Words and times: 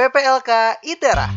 PPLK 0.00 0.80
ITERA, 0.80 1.28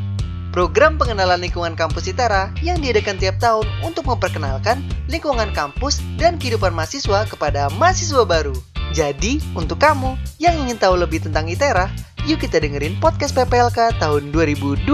program 0.55 0.95
pengenalan 0.95 1.43
lingkungan 1.43 1.75
kampus 1.75 2.07
ITERA 2.07 2.47
yang 2.63 2.79
diadakan 2.79 3.19
tiap 3.19 3.35
tahun 3.35 3.67
untuk 3.83 4.07
memperkenalkan 4.07 4.79
lingkungan 5.11 5.51
kampus 5.51 5.99
dan 6.15 6.39
kehidupan 6.39 6.71
mahasiswa 6.71 7.27
kepada 7.27 7.67
mahasiswa 7.75 8.23
baru. 8.23 8.55
Jadi, 8.95 9.43
untuk 9.51 9.83
kamu 9.83 10.15
yang 10.39 10.55
ingin 10.63 10.79
tahu 10.79 10.95
lebih 10.95 11.19
tentang 11.19 11.51
ITERA, 11.51 11.91
yuk 12.23 12.39
kita 12.39 12.63
dengerin 12.63 12.95
podcast 13.03 13.35
PPLK 13.35 13.99
tahun 13.99 14.31
2020. 14.31 14.87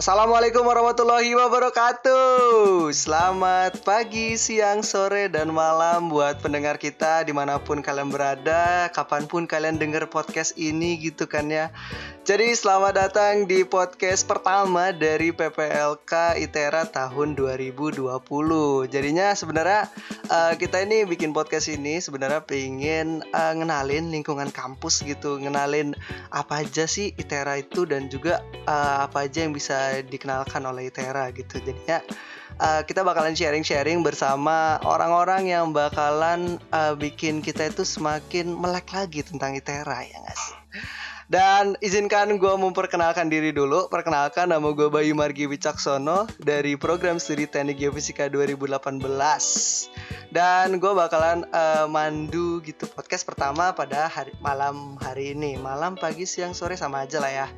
Assalamualaikum 0.00 0.64
warahmatullahi 0.64 1.36
wabarakatuh. 1.36 2.88
Selamat 2.88 3.84
pagi, 3.84 4.32
siang, 4.40 4.80
sore, 4.80 5.28
dan 5.28 5.52
malam 5.52 6.08
buat 6.08 6.40
pendengar 6.40 6.80
kita 6.80 7.20
di 7.28 7.36
mana 7.36 7.60
pun 7.60 7.84
kalian 7.84 8.08
berada 8.08 8.88
Kapan 8.96 9.28
pun 9.28 9.44
kalian 9.44 9.76
denger 9.76 10.08
podcast 10.08 10.56
ini 10.56 10.96
gitu 11.04 11.28
kan 11.28 11.52
ya. 11.52 11.68
Jadi 12.24 12.52
selamat 12.52 12.92
datang 12.96 13.44
di 13.44 13.60
podcast 13.64 14.24
pertama 14.24 14.92
dari 14.92 15.36
PPLK 15.36 16.36
ITERA 16.38 16.86
tahun 16.92 17.32
2020 17.32 18.06
Jadinya 18.86 19.32
sebenarnya 19.32 19.88
uh, 20.28 20.52
kita 20.54 20.84
ini 20.84 21.08
bikin 21.08 21.32
podcast 21.32 21.72
ini 21.72 21.98
sebenarnya 21.98 22.44
pengen 22.44 23.24
uh, 23.32 23.52
ngenalin 23.56 24.12
lingkungan 24.12 24.52
kampus 24.52 25.02
gitu 25.02 25.40
Ngenalin 25.40 25.96
apa 26.28 26.62
aja 26.62 26.84
sih 26.84 27.10
ITERA 27.16 27.66
itu 27.66 27.82
dan 27.82 28.06
juga 28.06 28.44
uh, 28.68 29.08
apa 29.10 29.26
aja 29.26 29.42
yang 29.42 29.56
bisa 29.56 29.89
dikenalkan 30.06 30.62
oleh 30.62 30.90
Itera 30.90 31.30
gitu. 31.34 31.58
Jadinya 31.58 31.98
uh, 32.60 32.82
kita 32.84 33.00
bakalan 33.00 33.32
sharing-sharing 33.32 34.04
bersama 34.04 34.76
orang-orang 34.84 35.48
yang 35.50 35.72
bakalan 35.72 36.60
uh, 36.70 36.94
bikin 36.94 37.40
kita 37.40 37.72
itu 37.72 37.82
semakin 37.82 38.52
melek 38.52 38.92
lagi 38.92 39.24
tentang 39.24 39.56
Itera 39.56 40.04
ya 40.04 40.16
nggak 40.20 40.38
sih 40.38 40.56
dan 41.30 41.78
izinkan 41.78 42.42
gue 42.42 42.54
memperkenalkan 42.58 43.30
diri 43.30 43.54
dulu. 43.54 43.86
Perkenalkan 43.86 44.50
nama 44.50 44.74
gue 44.74 44.90
Bayu 44.90 45.14
Margi 45.14 45.46
Wicaksono 45.46 46.26
dari 46.42 46.74
program 46.74 47.22
studi 47.22 47.46
Teknik 47.46 47.78
Geofisika 47.78 48.26
2018. 48.26 48.82
Dan 50.34 50.82
gue 50.82 50.92
bakalan 50.92 51.46
uh, 51.54 51.86
mandu 51.86 52.58
gitu 52.66 52.90
podcast 52.90 53.22
pertama 53.22 53.70
pada 53.70 54.10
hari 54.10 54.34
malam 54.42 54.98
hari 54.98 55.38
ini. 55.38 55.54
Malam, 55.54 55.94
pagi, 55.94 56.26
siang, 56.26 56.50
sore 56.50 56.74
sama 56.74 57.06
aja 57.06 57.22
lah 57.22 57.30
ya. 57.30 57.48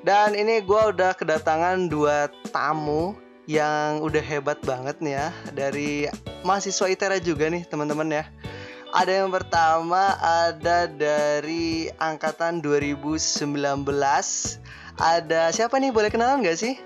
Dan 0.00 0.32
ini 0.32 0.64
gue 0.64 0.82
udah 0.96 1.12
kedatangan 1.12 1.92
dua 1.92 2.32
tamu 2.48 3.12
yang 3.44 4.00
udah 4.00 4.24
hebat 4.24 4.60
banget 4.64 5.00
nih 5.00 5.16
ya 5.16 5.28
dari 5.56 6.04
mahasiswa 6.44 6.84
ITERA 6.84 7.20
juga 7.20 7.52
nih 7.52 7.68
teman-teman 7.68 8.08
ya. 8.08 8.24
Ada 8.88 9.20
yang 9.20 9.28
pertama 9.28 10.16
ada 10.16 10.88
dari 10.88 11.92
angkatan 12.00 12.64
2019. 12.64 13.44
Ada 14.96 15.52
siapa 15.52 15.76
nih? 15.76 15.92
Boleh 15.92 16.08
kenalan 16.08 16.40
nggak 16.40 16.56
sih? 16.56 16.80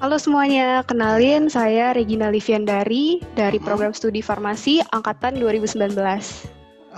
Halo 0.00 0.16
semuanya, 0.16 0.80
kenalin 0.84 1.52
saya 1.52 1.92
Regina 1.92 2.32
Liviandari 2.32 3.20
dari 3.36 3.60
program 3.60 3.92
studi 3.92 4.24
farmasi 4.24 4.80
angkatan 4.96 5.36
2019. 5.36 5.92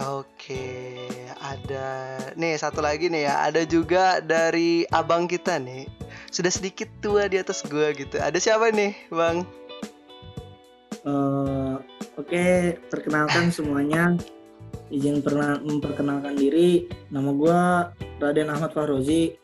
Oke, 0.06 1.02
ada 1.42 2.14
nih 2.38 2.54
satu 2.58 2.78
lagi 2.78 3.10
nih 3.10 3.26
ya, 3.26 3.42
ada 3.42 3.66
juga 3.66 4.22
dari 4.22 4.86
abang 4.94 5.26
kita 5.26 5.58
nih. 5.58 5.90
Sudah 6.30 6.54
sedikit 6.54 6.86
tua 7.02 7.26
di 7.26 7.42
atas 7.42 7.66
gua 7.66 7.90
gitu. 7.90 8.22
Ada 8.22 8.38
siapa 8.38 8.70
nih, 8.70 8.94
Bang? 9.10 9.42
Uh, 11.06 11.78
Oke, 12.18 12.74
perkenalkan 12.90 13.54
semuanya. 13.54 14.18
Izin 14.90 15.22
pernah 15.22 15.62
memperkenalkan 15.62 16.34
diri. 16.34 16.90
Nama 17.14 17.30
gue 17.30 17.60
Raden 18.18 18.50
Ahmad 18.50 18.74
Fahrozi. 18.74 19.38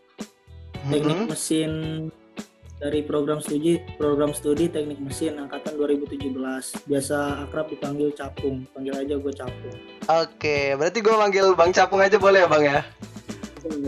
Teknik 0.91 1.17
mm 1.17 1.23
-hmm. 1.23 1.31
mesin 1.31 1.73
dari 2.85 3.01
program 3.01 3.41
studi 3.41 3.81
program 3.97 4.37
studi 4.37 4.69
teknik 4.69 5.01
mesin 5.01 5.41
angkatan 5.41 5.81
2017 5.81 6.85
biasa 6.85 7.49
akrab 7.49 7.73
dipanggil 7.73 8.13
capung 8.13 8.69
panggil 8.77 8.93
aja 8.93 9.15
gue 9.17 9.33
capung 9.33 9.77
oke 10.05 10.59
berarti 10.77 10.99
gue 11.01 11.15
manggil 11.17 11.47
bang 11.57 11.73
capung 11.73 12.05
aja 12.05 12.21
boleh 12.21 12.45
ya 12.45 12.49
bang 12.51 12.65
ya 12.69 12.81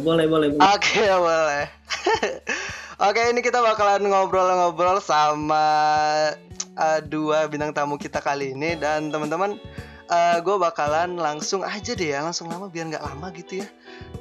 boleh 0.00 0.24
boleh, 0.24 0.48
boleh. 0.56 0.64
oke 0.64 1.02
boleh 1.28 1.64
oke 3.04 3.20
ini 3.36 3.40
kita 3.44 3.60
bakalan 3.60 4.08
ngobrol-ngobrol 4.08 4.96
sama 5.04 5.68
uh, 6.76 7.00
dua 7.02 7.48
bintang 7.50 7.72
tamu 7.72 7.96
kita 7.96 8.22
kali 8.22 8.52
ini 8.52 8.76
dan 8.78 9.10
teman-teman 9.10 9.58
uh, 10.12 10.38
gue 10.40 10.56
bakalan 10.56 11.18
langsung 11.18 11.66
aja 11.66 11.92
deh 11.96 12.14
ya 12.14 12.22
langsung 12.22 12.46
lama 12.48 12.70
biar 12.70 12.92
nggak 12.92 13.04
lama 13.04 13.32
gitu 13.34 13.64
ya 13.64 13.68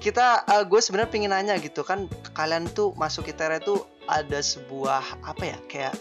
kita 0.02 0.44
uh, 0.48 0.64
gue 0.66 0.80
sebenarnya 0.82 1.12
pengen 1.12 1.32
nanya 1.32 1.56
gitu 1.62 1.86
kan 1.86 2.10
kalian 2.34 2.68
tuh 2.72 2.96
masuk 2.98 3.30
ITERA 3.30 3.62
tuh 3.62 3.86
ada 4.10 4.42
sebuah 4.42 5.24
apa 5.24 5.44
ya 5.44 5.58
kayak 5.70 5.96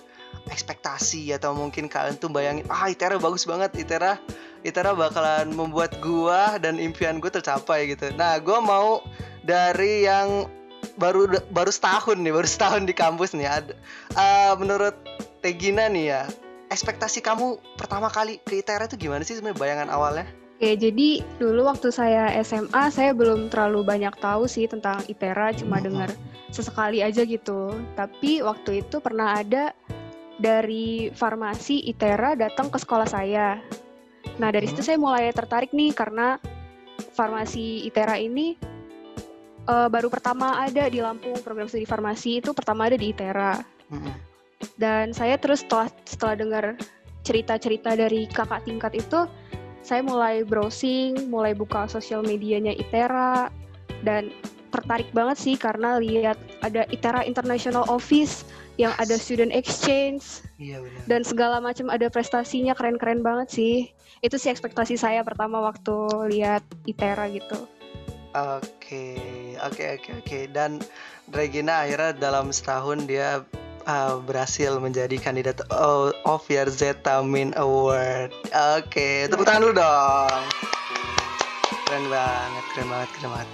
ekspektasi 0.51 1.33
atau 1.33 1.57
mungkin 1.57 1.89
kalian 1.89 2.21
tuh 2.21 2.29
bayangin 2.29 2.69
ah 2.69 2.89
ITERA 2.89 3.17
bagus 3.17 3.49
banget 3.49 3.73
ITERA 3.81 4.21
ITERA 4.65 4.97
bakalan 4.97 5.53
membuat 5.53 6.01
gua 6.01 6.57
dan 6.57 6.81
impian 6.81 7.21
gue 7.21 7.29
tercapai 7.29 7.93
gitu. 7.93 8.09
Nah, 8.17 8.41
gue 8.41 8.59
mau 8.65 9.05
dari 9.45 10.09
yang 10.09 10.49
baru 10.97 11.29
baru 11.53 11.69
setahun 11.69 12.17
nih, 12.17 12.33
baru 12.33 12.49
setahun 12.49 12.83
di 12.89 12.97
kampus 12.97 13.37
nih. 13.37 13.45
Ada, 13.45 13.73
uh, 14.17 14.53
menurut 14.57 14.97
Tegina 15.45 15.93
nih 15.93 16.17
ya, 16.17 16.23
ekspektasi 16.73 17.21
kamu 17.21 17.61
pertama 17.77 18.09
kali 18.09 18.41
ke 18.43 18.61
ITERA 18.61 18.89
itu 18.89 18.97
gimana 19.09 19.23
sih 19.27 19.37
sebenarnya 19.37 19.61
bayangan 19.61 19.89
awalnya? 19.93 20.27
Oke, 20.55 20.79
jadi 20.79 21.21
dulu 21.43 21.67
waktu 21.67 21.91
saya 21.91 22.31
SMA 22.47 22.89
saya 22.95 23.11
belum 23.11 23.51
terlalu 23.51 23.83
banyak 23.83 24.15
tahu 24.23 24.47
sih 24.47 24.71
tentang 24.71 25.03
ITERA, 25.11 25.51
cuma 25.59 25.83
hmm. 25.83 25.85
dengar 25.91 26.11
sesekali 26.55 27.03
aja 27.03 27.27
gitu. 27.27 27.75
Tapi 27.99 28.41
waktu 28.41 28.87
itu 28.87 29.03
pernah 29.03 29.35
ada 29.35 29.75
dari 30.39 31.11
farmasi 31.11 31.91
ITERA 31.91 32.39
datang 32.39 32.71
ke 32.71 32.79
sekolah 32.79 33.07
saya. 33.07 33.59
Nah, 34.39 34.49
dari 34.55 34.71
situ 34.71 34.81
saya 34.81 34.95
mulai 34.95 35.31
tertarik 35.35 35.75
nih 35.75 35.91
karena 35.91 36.39
farmasi 37.13 37.83
ITERA 37.91 38.23
ini 38.23 38.55
uh, 39.67 39.91
baru 39.91 40.07
pertama 40.07 40.63
ada 40.63 40.87
di 40.87 41.03
Lampung 41.03 41.35
program 41.43 41.67
studi 41.67 41.87
farmasi 41.87 42.39
itu 42.39 42.55
pertama 42.55 42.87
ada 42.87 42.95
di 42.95 43.11
ITERA. 43.11 43.59
Hmm 43.91 44.34
dan 44.77 45.15
saya 45.15 45.39
terus 45.39 45.63
setelah 45.63 45.89
setelah 46.05 46.35
dengar 46.39 46.65
cerita-cerita 47.25 47.97
dari 47.97 48.29
kakak 48.29 48.65
tingkat 48.69 48.93
itu 48.97 49.27
saya 49.85 50.01
mulai 50.01 50.45
browsing 50.45 51.29
mulai 51.29 51.53
buka 51.53 51.89
sosial 51.89 52.25
medianya 52.25 52.73
ITERA 52.73 53.53
dan 54.05 54.33
tertarik 54.75 55.07
banget 55.15 55.39
sih 55.39 55.55
karena 55.55 56.03
lihat 56.03 56.35
ada 56.67 56.83
ITERA 56.91 57.23
International 57.23 57.87
Office 57.87 58.43
yang 58.75 58.91
ada 58.99 59.15
student 59.15 59.55
exchange 59.55 60.43
iya, 60.59 60.83
dan 61.07 61.23
segala 61.23 61.63
macam 61.63 61.87
ada 61.95 62.11
prestasinya 62.11 62.75
keren-keren 62.75 63.23
banget 63.23 63.49
sih. 63.55 63.75
Itu 64.19 64.35
sih 64.35 64.51
ekspektasi 64.51 64.99
saya 64.99 65.23
pertama 65.23 65.63
waktu 65.63 65.95
lihat 66.35 66.67
ITERA 66.91 67.31
gitu. 67.31 67.71
Oke 68.35 69.15
oke 69.63 69.85
oke 69.95 70.11
oke. 70.27 70.39
Dan 70.51 70.83
Regina 71.31 71.87
akhirnya 71.87 72.19
dalam 72.19 72.51
setahun 72.51 73.07
dia 73.07 73.47
uh, 73.87 74.21
berhasil 74.25 74.77
menjadi 74.81 75.17
kandidat 75.21 75.65
of 75.71 76.45
Year 76.49 76.69
Zeta 76.69 77.21
Min 77.25 77.53
Award. 77.57 78.33
Oke, 78.77 78.89
okay, 78.89 79.17
tepuk 79.29 79.47
tangan 79.47 79.65
dulu 79.69 79.75
dong. 79.81 80.43
Keren 81.85 82.05
banget, 82.09 82.65
keren 82.75 82.89
banget, 82.91 83.09
keren 83.17 83.31
banget. 83.31 83.49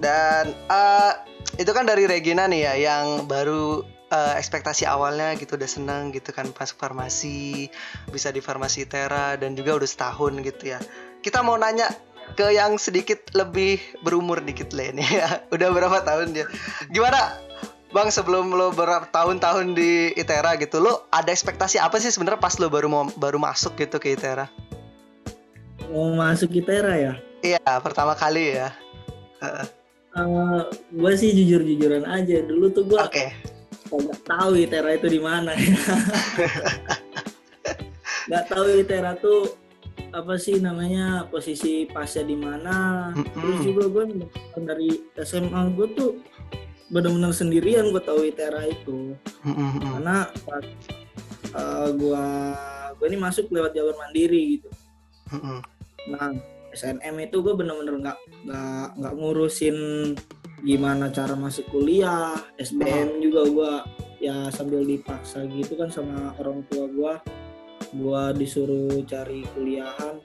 Dan 0.00 0.44
uh, 0.68 1.12
itu 1.60 1.70
kan 1.70 1.84
dari 1.86 2.04
Regina 2.08 2.48
nih 2.50 2.60
ya, 2.66 2.74
yang 2.74 3.30
baru 3.30 3.84
uh, 4.10 4.34
ekspektasi 4.36 4.88
awalnya 4.88 5.36
gitu 5.38 5.54
udah 5.54 5.70
seneng 5.70 6.10
gitu 6.10 6.34
kan 6.34 6.48
masuk 6.50 6.80
farmasi, 6.80 7.70
bisa 8.10 8.34
di 8.34 8.40
farmasi 8.42 8.88
Tera 8.88 9.38
dan 9.38 9.54
juga 9.54 9.78
udah 9.78 9.88
setahun 9.88 10.32
gitu 10.42 10.74
ya. 10.74 10.78
Kita 11.24 11.40
mau 11.40 11.56
nanya 11.56 11.88
ke 12.34 12.56
yang 12.56 12.80
sedikit 12.80 13.20
lebih 13.36 13.78
berumur 14.00 14.40
dikit 14.40 14.72
lah 14.72 14.90
ini 14.90 15.04
ya. 15.04 15.28
Udah 15.54 15.68
berapa 15.70 16.00
tahun 16.02 16.32
dia? 16.32 16.48
Gimana 16.88 17.36
Bang 17.94 18.10
sebelum 18.10 18.50
lo 18.50 18.74
berapa 18.74 19.06
tahun-tahun 19.14 19.78
di 19.78 20.10
ITERA 20.18 20.58
gitu, 20.58 20.82
lo 20.82 21.06
ada 21.14 21.30
ekspektasi 21.30 21.78
apa 21.78 22.02
sih 22.02 22.10
sebenarnya 22.10 22.42
pas 22.42 22.58
lo 22.58 22.66
baru 22.66 22.90
mau 22.90 23.06
baru 23.14 23.38
masuk 23.38 23.78
gitu 23.78 24.02
ke 24.02 24.18
ITERA? 24.18 24.50
Mau 25.94 26.10
masuk 26.18 26.50
ITERA 26.50 26.94
ya? 26.98 27.14
Iya, 27.38 27.62
pertama 27.78 28.18
kali 28.18 28.58
ya. 28.58 28.74
Uh, 29.38 29.62
uh 30.18 30.60
gue 30.90 31.12
sih 31.14 31.30
jujur-jujuran 31.38 32.02
aja. 32.02 32.42
Dulu 32.42 32.74
tuh 32.74 32.82
gue 32.82 32.98
okay. 32.98 33.30
nggak 33.94 34.26
tahu 34.26 34.58
ITERA 34.58 34.98
itu 34.98 35.08
di 35.14 35.20
mana. 35.22 35.54
Gak 38.24 38.48
tahu 38.48 38.80
ITERA 38.80 39.20
tuh 39.20 39.52
apa 40.08 40.40
sih 40.40 40.56
namanya 40.56 41.28
posisi 41.28 41.84
pasnya 41.84 42.24
di 42.24 42.36
mana. 42.40 43.10
Mm 43.12 43.20
-hmm. 43.20 43.34
Terus 43.36 43.58
juga 43.60 43.84
gue 43.92 44.04
dari 44.64 44.90
SMA 45.20 45.60
gue 45.76 45.88
tuh 45.92 46.10
benar-benar 46.94 47.34
sendirian 47.34 47.90
gue 47.90 47.98
tahu 47.98 48.30
ITERA 48.30 48.70
itu. 48.70 49.18
Mm-hmm. 49.42 49.82
karena 49.98 50.16
pas 50.46 50.64
uh, 51.58 51.88
gue 51.90 52.26
gue 52.94 53.06
ini 53.10 53.18
masuk 53.18 53.50
lewat 53.50 53.74
jalur 53.74 53.98
mandiri 53.98 54.58
gitu. 54.58 54.70
Mm-hmm. 55.34 55.58
nah 56.14 56.30
SNM 56.74 57.14
itu 57.26 57.42
gue 57.42 57.54
bener-bener 57.54 57.98
nggak 57.98 58.18
nggak 58.46 58.86
nggak 58.98 59.14
ngurusin 59.18 59.76
gimana 60.62 61.10
cara 61.10 61.34
masuk 61.34 61.66
kuliah. 61.74 62.38
SBM 62.62 63.18
juga 63.18 63.42
gue 63.50 63.72
ya 64.22 64.48
sambil 64.54 64.86
dipaksa 64.86 65.44
gitu 65.50 65.74
kan 65.74 65.90
sama 65.90 66.32
orang 66.38 66.62
tua 66.70 66.86
gue 66.86 67.14
gue 67.94 68.22
disuruh 68.38 69.02
cari 69.06 69.42
kuliahan. 69.54 70.22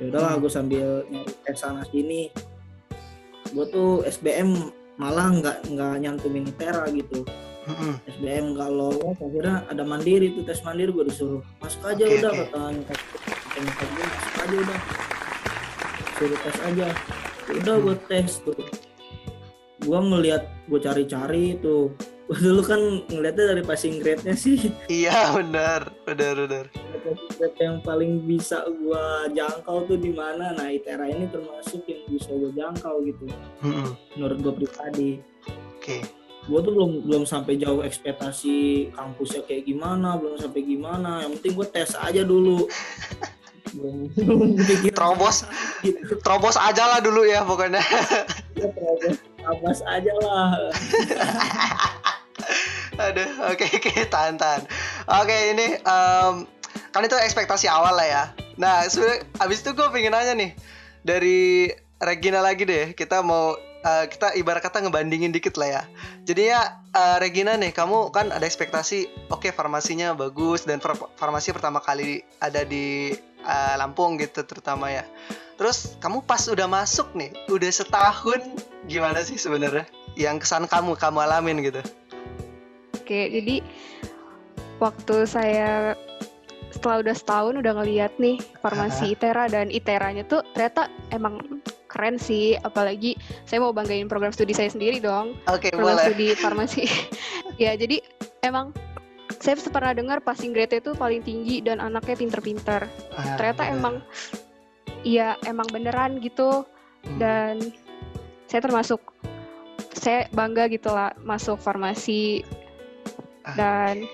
Ya 0.00 0.04
udahlah 0.12 0.36
gue 0.36 0.50
sambil 0.52 1.04
nyari 1.08 1.56
sana 1.56 1.84
sini. 1.88 2.28
Gue 3.52 3.66
tuh 3.72 4.02
SBM 4.08 4.83
malah 4.94 5.28
nggak 5.34 5.56
nggak 5.70 5.94
nyantumin 6.00 6.46
ITERA 6.48 6.86
gitu. 6.94 7.26
Mm-mm. 7.64 7.96
SBM 8.04 8.52
nggak 8.52 8.70
lolos 8.76 9.16
akhirnya 9.16 9.64
ada 9.72 9.80
mandiri 9.88 10.36
tuh 10.36 10.44
tes 10.44 10.60
mandiri 10.60 10.92
gue 10.92 11.08
disuruh 11.08 11.40
masuk 11.64 11.80
aja 11.88 12.04
Oke, 12.04 12.16
udah 12.20 12.28
oke. 12.28 12.40
kata 12.44 12.60
nyokap 12.76 12.98
nyokap 13.56 13.88
gue 13.88 14.04
masuk 14.04 14.34
aja 14.36 14.56
udah. 14.60 14.80
Suruh 16.14 16.38
tes 16.44 16.56
aja. 16.60 16.86
Udah 17.56 17.76
gue 17.80 17.96
tes 18.04 18.30
tuh. 18.44 18.60
Gue 19.80 19.98
ngeliat 19.98 20.42
gue 20.68 20.80
cari-cari 20.80 21.44
tuh 21.58 21.96
dulu 22.24 22.64
kan 22.64 22.80
ngeliatnya 23.06 23.52
dari 23.52 23.62
passing 23.62 24.00
grade-nya 24.00 24.32
sih 24.32 24.72
Iya 25.04 25.36
benar, 25.36 25.92
benar 26.04 26.34
benar. 26.40 26.64
grade 27.36 27.58
yang 27.60 27.84
paling 27.84 28.24
bisa 28.24 28.64
gue 28.64 29.04
jangkau 29.36 29.84
tuh 29.84 30.00
di 30.00 30.08
mana 30.08 30.56
nah 30.56 30.72
ITERA 30.72 31.04
ini 31.04 31.28
termasuk 31.28 31.84
yang 31.84 32.00
bisa 32.08 32.32
gue 32.32 32.48
jangkau 32.56 33.04
gitu 33.04 33.28
Mm-mm. 33.60 33.92
menurut 34.16 34.38
gue 34.40 34.52
pribadi 34.56 35.10
Oke. 35.76 36.00
gue 36.44 36.60
tuh 36.60 36.72
belum 36.72 37.04
belum 37.04 37.22
sampai 37.24 37.56
jauh 37.56 37.80
ekspektasi 37.80 38.88
kampusnya 38.92 39.44
kayak 39.44 39.64
gimana 39.64 40.16
belum 40.16 40.40
sampai 40.40 40.60
gimana 40.60 41.24
yang 41.24 41.36
penting 41.36 41.52
gue 41.56 41.66
tes 41.68 41.92
aja 41.92 42.24
dulu 42.24 42.64
Terobos. 44.94 45.42
gitu 45.82 46.14
Terobos 46.22 46.54
aja 46.54 46.86
lah 46.86 47.02
dulu 47.02 47.26
ya 47.26 47.42
pokoknya. 47.42 47.82
Gua 48.54 48.70
terobos 49.34 49.82
aja 49.82 50.12
lah 50.22 50.46
Aduh, 52.94 53.30
oke 53.50 53.66
oke 53.66 53.92
tahan 54.06 54.38
tahan. 54.38 54.62
Oke 55.22 55.36
ini 55.50 55.66
em, 55.78 56.34
kan 56.94 57.02
itu 57.02 57.16
ekspektasi 57.18 57.66
awal 57.66 57.98
lah 57.98 58.06
ya. 58.06 58.24
Nah 58.54 58.86
sebenarnya 58.86 59.26
abis 59.42 59.66
itu 59.66 59.70
gue 59.74 59.86
pengen 59.90 60.14
nanya 60.14 60.34
nih 60.38 60.50
dari 61.02 61.70
Regina 61.98 62.38
lagi 62.38 62.62
deh. 62.66 62.94
Kita 62.94 63.22
mau 63.26 63.58
eh, 63.82 64.04
kita 64.06 64.38
ibarat 64.38 64.62
kata 64.62 64.86
ngebandingin 64.86 65.34
dikit 65.34 65.58
lah 65.58 65.68
ya. 65.68 65.82
Jadinya 66.22 66.60
eh, 66.94 67.16
Regina 67.18 67.58
nih, 67.58 67.74
kamu 67.74 68.14
kan 68.14 68.30
ada 68.30 68.46
ekspektasi, 68.46 69.30
oke 69.30 69.50
farmasinya 69.50 70.14
bagus 70.14 70.62
dan 70.64 70.78
far- 70.78 71.10
farmasi 71.18 71.50
pertama 71.50 71.82
kali 71.82 72.22
ada 72.38 72.62
di 72.62 73.10
eh, 73.42 73.74
Lampung 73.74 74.16
gitu 74.22 74.46
terutama 74.46 74.94
ya. 74.94 75.02
Terus 75.54 75.94
kamu 76.02 76.26
pas 76.26 76.42
udah 76.50 76.66
masuk 76.66 77.14
nih, 77.14 77.30
udah 77.46 77.70
setahun 77.70 78.42
gimana 78.90 79.22
sih 79.22 79.38
sebenarnya? 79.38 79.86
Yang 80.18 80.46
kesan 80.46 80.66
kamu 80.66 80.98
kamu 80.98 81.18
alamin 81.22 81.62
gitu. 81.62 81.82
Oke, 83.04 83.28
jadi 83.28 83.60
waktu 84.80 85.28
saya 85.28 85.92
setelah 86.72 87.04
udah 87.04 87.14
setahun 87.14 87.54
udah 87.60 87.72
ngeliat 87.78 88.16
nih 88.16 88.40
farmasi 88.58 89.12
ITERA 89.12 89.46
dan 89.46 89.68
ITERA-nya 89.68 90.24
tuh 90.24 90.40
ternyata 90.56 90.88
emang 91.12 91.38
keren 91.86 92.16
sih, 92.16 92.58
apalagi 92.58 93.14
saya 93.44 93.62
mau 93.62 93.70
banggain 93.70 94.08
program 94.08 94.32
studi 94.32 94.50
saya 94.50 94.66
sendiri 94.66 94.98
dong, 94.98 95.36
Oke, 95.46 95.68
program 95.70 95.94
boleh. 95.94 96.04
studi 96.08 96.26
farmasi. 96.34 96.82
ya, 97.62 97.76
jadi 97.76 98.00
emang 98.42 98.72
saya 99.38 99.54
pernah 99.60 99.92
dengar 99.92 100.18
passing 100.18 100.50
grade 100.50 100.80
itu 100.80 100.96
paling 100.96 101.20
tinggi 101.20 101.60
dan 101.60 101.78
anaknya 101.78 102.16
pinter-pinter. 102.18 102.88
Ah, 103.14 103.36
Ternyata 103.36 103.62
bener. 103.62 103.74
emang 103.76 103.94
iya 105.04 105.36
emang 105.44 105.68
beneran 105.68 106.18
gitu 106.18 106.64
Hmm. 107.04 107.20
dan 107.20 107.54
saya 108.48 108.64
termasuk 108.64 108.96
saya 109.92 110.24
bangga 110.32 110.72
gitu 110.72 110.88
lah 110.88 111.12
masuk 111.20 111.60
farmasi. 111.60 112.40
Dan 113.52 114.08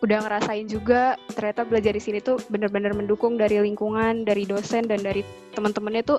udah 0.00 0.18
ngerasain 0.24 0.64
juga 0.64 1.20
ternyata 1.36 1.68
belajar 1.68 1.92
di 1.92 2.00
sini 2.00 2.18
tuh 2.24 2.40
bener-bener 2.48 2.96
mendukung 2.96 3.36
dari 3.36 3.60
lingkungan 3.60 4.24
dari 4.24 4.48
dosen 4.48 4.88
dan 4.88 5.04
dari 5.04 5.20
teman-temannya 5.52 6.00
tuh 6.00 6.18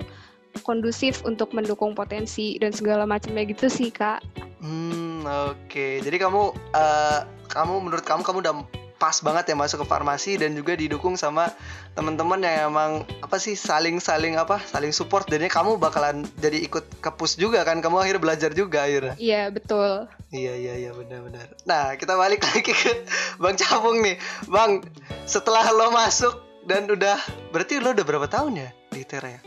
kondusif 0.62 1.25
untuk 1.25 1.50
mendukung 1.57 1.97
potensi 1.97 2.62
dan 2.62 2.69
segala 2.69 3.09
macamnya 3.09 3.41
gitu 3.50 3.65
sih 3.71 3.89
kak 3.89 4.21
Hmm, 4.62 5.25
oke. 5.25 6.06
Jadi 6.06 6.18
kamu 6.21 6.53
eh, 6.77 7.19
kamu 7.50 7.81
menurut 7.81 8.06
kamu 8.06 8.21
kamu 8.21 8.38
udah 8.45 8.53
pas 9.01 9.18
banget 9.25 9.50
ya 9.50 9.56
masuk 9.57 9.81
ke 9.81 9.88
farmasi 9.89 10.38
dan 10.38 10.53
juga 10.53 10.77
didukung 10.77 11.18
sama 11.18 11.50
teman-teman 11.98 12.38
yang 12.45 12.69
emang 12.69 13.01
apa 13.25 13.42
sih 13.42 13.57
saling-saling 13.57 14.38
apa? 14.38 14.62
saling 14.69 14.94
support 14.94 15.25
dan 15.25 15.42
kamu 15.50 15.81
bakalan 15.81 16.21
jadi 16.38 16.62
ikut 16.62 17.01
ke 17.01 17.09
pus 17.18 17.33
juga 17.33 17.65
kan 17.65 17.81
kamu 17.81 17.98
akhirnya 18.06 18.21
belajar 18.21 18.53
juga 18.53 18.86
akhirnya. 18.86 19.18
iya 19.18 19.50
betul 19.50 20.06
Iya 20.31 20.53
iya 20.56 20.74
iya 20.88 20.92
benar-benar. 20.95 21.44
Nah, 21.68 22.00
kita 22.00 22.15
balik 22.15 22.39
lagi 22.48 22.63
ke 22.63 23.03
Bang 23.36 23.59
Cabung 23.59 24.00
nih. 24.00 24.15
Bang, 24.48 24.80
setelah 25.27 25.68
lo 25.75 25.92
masuk 25.92 26.31
dan 26.63 26.88
udah 26.88 27.19
berarti 27.51 27.83
lo 27.83 27.92
udah 27.92 28.06
berapa 28.07 28.31
tahun 28.31 28.63
ya 28.63 28.69
di 28.94 29.03
Tera 29.03 29.27
ya? 29.27 29.42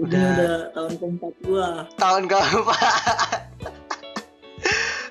udah 0.00 0.08
Udah. 0.08 0.24
udah 0.32 0.54
tahun 0.72 0.92
keempat 0.96 1.32
gua 1.44 1.66
tahun 2.00 2.22
keempat 2.24 2.80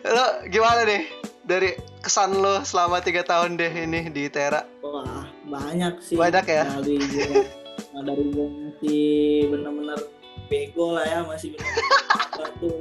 lo 0.18 0.26
gimana 0.50 0.82
nih 0.84 1.02
dari 1.46 1.70
kesan 2.00 2.32
lo 2.34 2.64
selama 2.64 3.00
tiga 3.00 3.22
tahun 3.22 3.56
deh 3.56 3.70
ini 3.70 4.08
di 4.08 4.28
Tera 4.28 4.64
wah 4.80 5.28
banyak 5.44 6.00
sih 6.00 6.16
Banyak 6.16 6.46
ya? 6.46 6.64
dari 6.80 6.96
gua 6.98 7.44
nah, 7.92 8.02
dari 8.06 8.24
gua 8.32 8.46
masih 8.48 9.08
bener-bener 9.52 10.00
bego 10.48 10.96
lah 10.96 11.06
ya 11.06 11.20
masih 11.28 11.54
bener-bener 11.54 12.50
tuh 12.64 12.78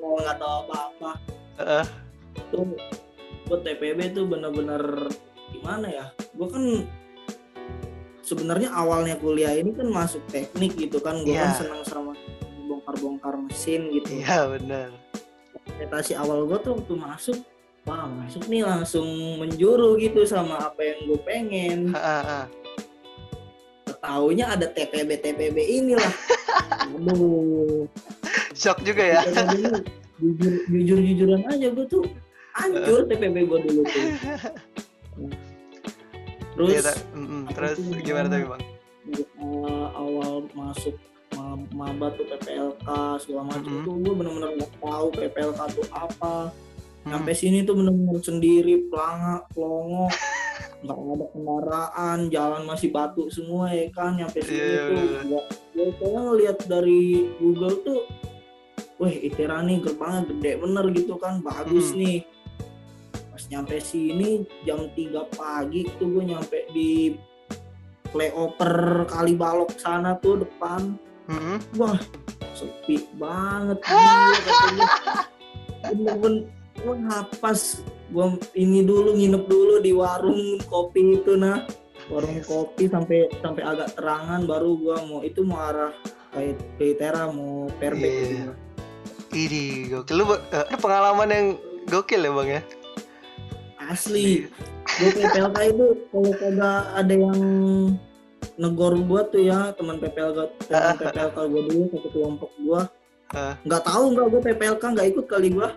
nol 0.00 0.16
nggak 0.18 0.36
tahu 0.36 0.54
apa-apa 0.64 1.10
Heeh. 1.60 1.84
tuh 2.48 2.64
buat 3.46 3.60
TPB 3.60 4.16
tuh 4.16 4.24
bener-bener 4.24 4.82
gimana 5.50 5.86
ya 5.86 6.06
gue 6.32 6.48
kan 6.48 6.64
sebenarnya 8.22 8.70
awalnya 8.70 9.18
kuliah 9.18 9.52
ini 9.52 9.74
kan 9.74 9.90
masuk 9.90 10.22
teknik 10.30 10.78
gitu 10.78 11.02
kan 11.02 11.20
gue 11.20 11.34
kan 11.34 11.52
Iya. 11.52 11.58
senang 11.58 11.82
sama 11.84 12.12
bongkar-bongkar 12.64 13.34
mesin 13.36 13.90
gitu 13.92 14.08
iya 14.16 14.46
benar 14.48 14.94
ekspektasi 15.66 16.14
awal 16.16 16.46
gue 16.46 16.58
tuh 16.62 16.78
waktu 16.78 16.94
masuk 16.96 17.38
wah 17.90 18.06
masuk 18.06 18.46
nih 18.46 18.62
langsung 18.62 19.06
menjuru 19.36 19.98
gitu 19.98 20.22
sama 20.22 20.62
apa 20.62 20.78
yang 20.78 20.98
gue 21.04 21.18
pengen. 21.26 21.78
Taunya 24.00 24.46
ada 24.48 24.70
TPB 24.70 25.18
TPB 25.18 25.56
inilah. 25.58 26.12
Aduh. 26.94 27.90
Shock 28.54 28.86
juga 28.86 29.18
ya. 29.18 29.20
Jujur 30.22 30.54
jujur 30.70 30.98
jujuran 31.02 31.42
aja 31.44 31.66
gue 31.68 31.86
tuh. 31.86 32.06
Hancur 32.54 33.10
TPB 33.10 33.36
gue 33.44 33.58
dulu 33.60 33.82
tuh. 33.82 34.04
Terus 36.54 36.70
Iya, 36.70 36.92
terus 37.50 37.74
Aku 37.74 37.90
tuh 37.90 38.02
gimana 38.04 38.26
tapi 38.28 38.44
bang? 38.46 38.62
Dari 39.00 39.24
awal, 39.96 40.44
masuk 40.52 40.94
ma- 41.32 41.66
maba 41.72 42.12
tuh 42.14 42.26
PPLK 42.26 42.86
segala 43.18 43.42
macam 43.48 43.72
Mhm. 43.72 43.82
tuh 43.82 43.94
gue 43.96 44.14
bener-bener 44.14 44.50
nggak 44.54 44.72
tahu 44.78 45.06
PPLK 45.10 45.60
tuh 45.72 45.86
apa 45.90 46.34
Hmm. 47.00 47.16
sampai 47.16 47.32
sini 47.32 47.64
tuh 47.64 47.74
bener-bener 47.74 48.20
sendiri 48.20 48.86
pelanga 48.86 49.48
pelongo 49.50 50.12
nggak 50.82 50.96
ada 50.96 51.26
kendaraan 51.28 52.18
jalan 52.28 52.62
masih 52.64 52.88
batu 52.88 53.28
semua 53.28 53.68
ya 53.68 53.88
kan 53.88 54.16
nyampe 54.16 54.40
sini 54.40 54.60
Iya, 54.60 54.84
tuh 54.86 55.00
nggak 55.24 55.44
gue 55.70 55.86
kayaknya 55.96 56.20
ngeliat 56.22 56.58
dari 56.66 57.02
Google 57.36 57.76
tuh 57.80 58.00
wah 58.96 59.08
ITERA 59.08 59.60
nih 59.62 59.80
gerbangnya 59.80 60.28
gede 60.28 60.52
bener 60.56 60.84
gitu 60.92 61.16
kan 61.16 61.40
bagus 61.40 61.92
Mhm. 61.92 61.96
nih 61.96 62.18
pas 63.30 63.42
nyampe 63.46 63.76
sini 63.78 64.30
jam 64.62 64.80
3 64.90 65.08
pagi 65.30 65.88
tuh 65.96 66.08
gue 66.10 66.24
nyampe 66.26 66.68
di 66.70 67.16
playoper 68.06 69.06
kali 69.06 69.32
balok 69.32 69.72
sana 69.74 70.16
tuh 70.16 70.44
depan 70.44 71.00
Mm-mm. 71.28 71.56
wah 71.76 71.96
sepi 72.52 73.08
banget 73.16 73.78
bener-bener 75.82 76.44
wah 76.84 77.22
pas 77.40 77.80
gua 78.10 78.34
ini 78.56 78.82
dulu 78.82 79.14
nginep 79.14 79.44
dulu 79.46 79.74
di 79.78 79.92
warung 79.92 80.58
kopi 80.66 81.20
itu 81.20 81.36
nah 81.36 81.62
warung 82.08 82.40
kopi 82.42 82.90
sampai 82.90 83.30
sampai 83.38 83.62
agak 83.62 83.94
terangan 83.94 84.44
baru 84.44 84.70
gua 84.76 84.96
mau 85.06 85.20
itu 85.22 85.44
mau 85.46 85.60
arah 85.60 85.92
kayak 86.30 86.58
ke 86.78 86.84
Itera 86.96 87.30
mau 87.30 87.66
perbek 87.78 88.10
Iya. 88.10 88.26
gitu. 88.28 88.52
Ini 89.30 89.62
gokil. 89.94 90.14
Lu 90.18 90.24
eh, 90.34 90.38
ada 90.66 90.74
pengalaman 90.74 91.28
yang 91.30 91.46
gokil 91.86 92.18
ya 92.18 92.30
bang 92.34 92.48
ya? 92.58 92.62
Asli. 93.86 94.46
Gue 94.98 95.10
PPLK 95.14 95.56
itu 95.70 95.86
kalau 96.10 96.32
kagak 96.34 96.82
ada 96.98 97.14
yang 97.14 97.38
negor 98.58 98.94
gua 99.06 99.22
tuh 99.26 99.40
ya 99.40 99.70
teman 99.74 100.02
PPLK 100.02 100.38
teman 100.66 100.96
PPLK 101.02 101.36
gua 101.46 101.60
dulu 101.62 101.82
satu 101.94 102.08
kelompok 102.10 102.50
Ah. 103.30 103.54
nggak 103.62 103.86
tahu 103.86 104.10
nggak 104.10 104.26
gue 104.26 104.40
PPLK 104.42 104.82
nggak 104.90 105.08
ikut 105.14 105.26
kali 105.30 105.54
gua 105.54 105.70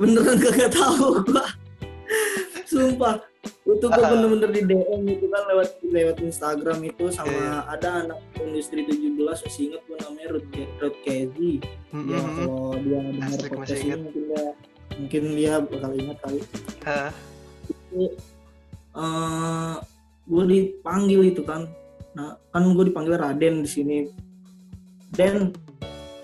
beneran 0.00 0.36
kagak 0.42 0.70
tahu 0.74 1.22
gua. 1.26 1.46
Sumpah. 2.64 3.22
Itu 3.64 3.86
gue 3.88 4.04
bener-bener 4.04 4.50
di 4.52 4.62
DM 4.64 5.02
itu 5.08 5.26
kan 5.28 5.42
lewat 5.48 5.68
lewat 5.84 6.16
Instagram 6.20 6.78
itu 6.84 7.04
sama 7.12 7.32
yeah. 7.32 7.60
ada 7.68 7.88
anak 8.04 8.20
industri 8.40 8.84
17 8.88 9.20
masih 9.20 9.72
inget 9.72 9.82
gue 9.88 9.98
namanya 10.00 10.28
Ruth, 10.36 10.48
Ruth 10.80 10.98
Kezi. 11.04 11.60
Mm-hmm. 11.92 12.08
ya 12.12 12.20
kalau 12.20 12.76
dia 12.80 12.98
dengar 13.04 13.40
podcast 13.52 13.82
ini 13.84 13.96
mungkin 14.00 14.22
dia 14.28 14.44
mungkin 14.96 15.22
dia 15.36 15.52
bakal 15.60 15.90
ingat 15.96 16.18
kali. 16.24 16.40
Huh? 16.84 17.10
itu 17.64 18.02
uh, 18.96 19.76
gue 20.28 20.44
dipanggil 20.48 21.20
itu 21.32 21.42
kan. 21.44 21.68
Nah 22.16 22.36
kan 22.52 22.62
gue 22.72 22.84
dipanggil 22.88 23.16
Raden 23.16 23.64
di 23.64 23.68
sini. 23.68 23.98
Dan 25.14 25.52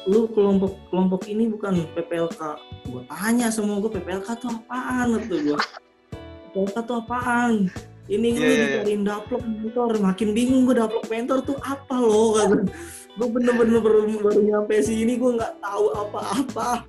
lu 0.09 0.29
kelompok 0.33 0.77
kelompok 0.89 1.29
ini 1.29 1.53
bukan 1.53 1.85
PPLK 1.93 2.41
gue 2.91 3.03
tanya 3.07 3.47
semua 3.55 3.79
gue 3.79 3.91
PPLK 3.95 4.29
tuh 4.43 4.51
apaan 4.51 5.17
tuh 5.31 5.39
gue 5.41 5.59
Dota 6.51 6.83
tuh 6.83 6.99
apaan? 6.99 7.71
Ini 8.11 8.27
yeah, 8.27 8.35
gue 8.35 8.43
yeah, 8.43 8.59
dicariin 8.59 9.03
yeah. 9.07 9.09
daplok 9.23 9.43
mentor, 9.47 9.93
makin 10.03 10.29
bingung 10.35 10.67
gue 10.67 10.75
daplok 10.75 11.07
mentor 11.07 11.39
tuh 11.47 11.59
apa 11.63 11.97
loh 11.99 12.35
kan? 12.35 12.67
gue 13.11 13.29
bener-bener 13.29 13.83
baru, 13.83 14.07
baru 14.23 14.41
nyampe 14.43 14.81
sini 14.83 15.15
gue 15.19 15.31
nggak 15.39 15.63
tahu 15.63 15.87
apa-apa. 15.95 16.83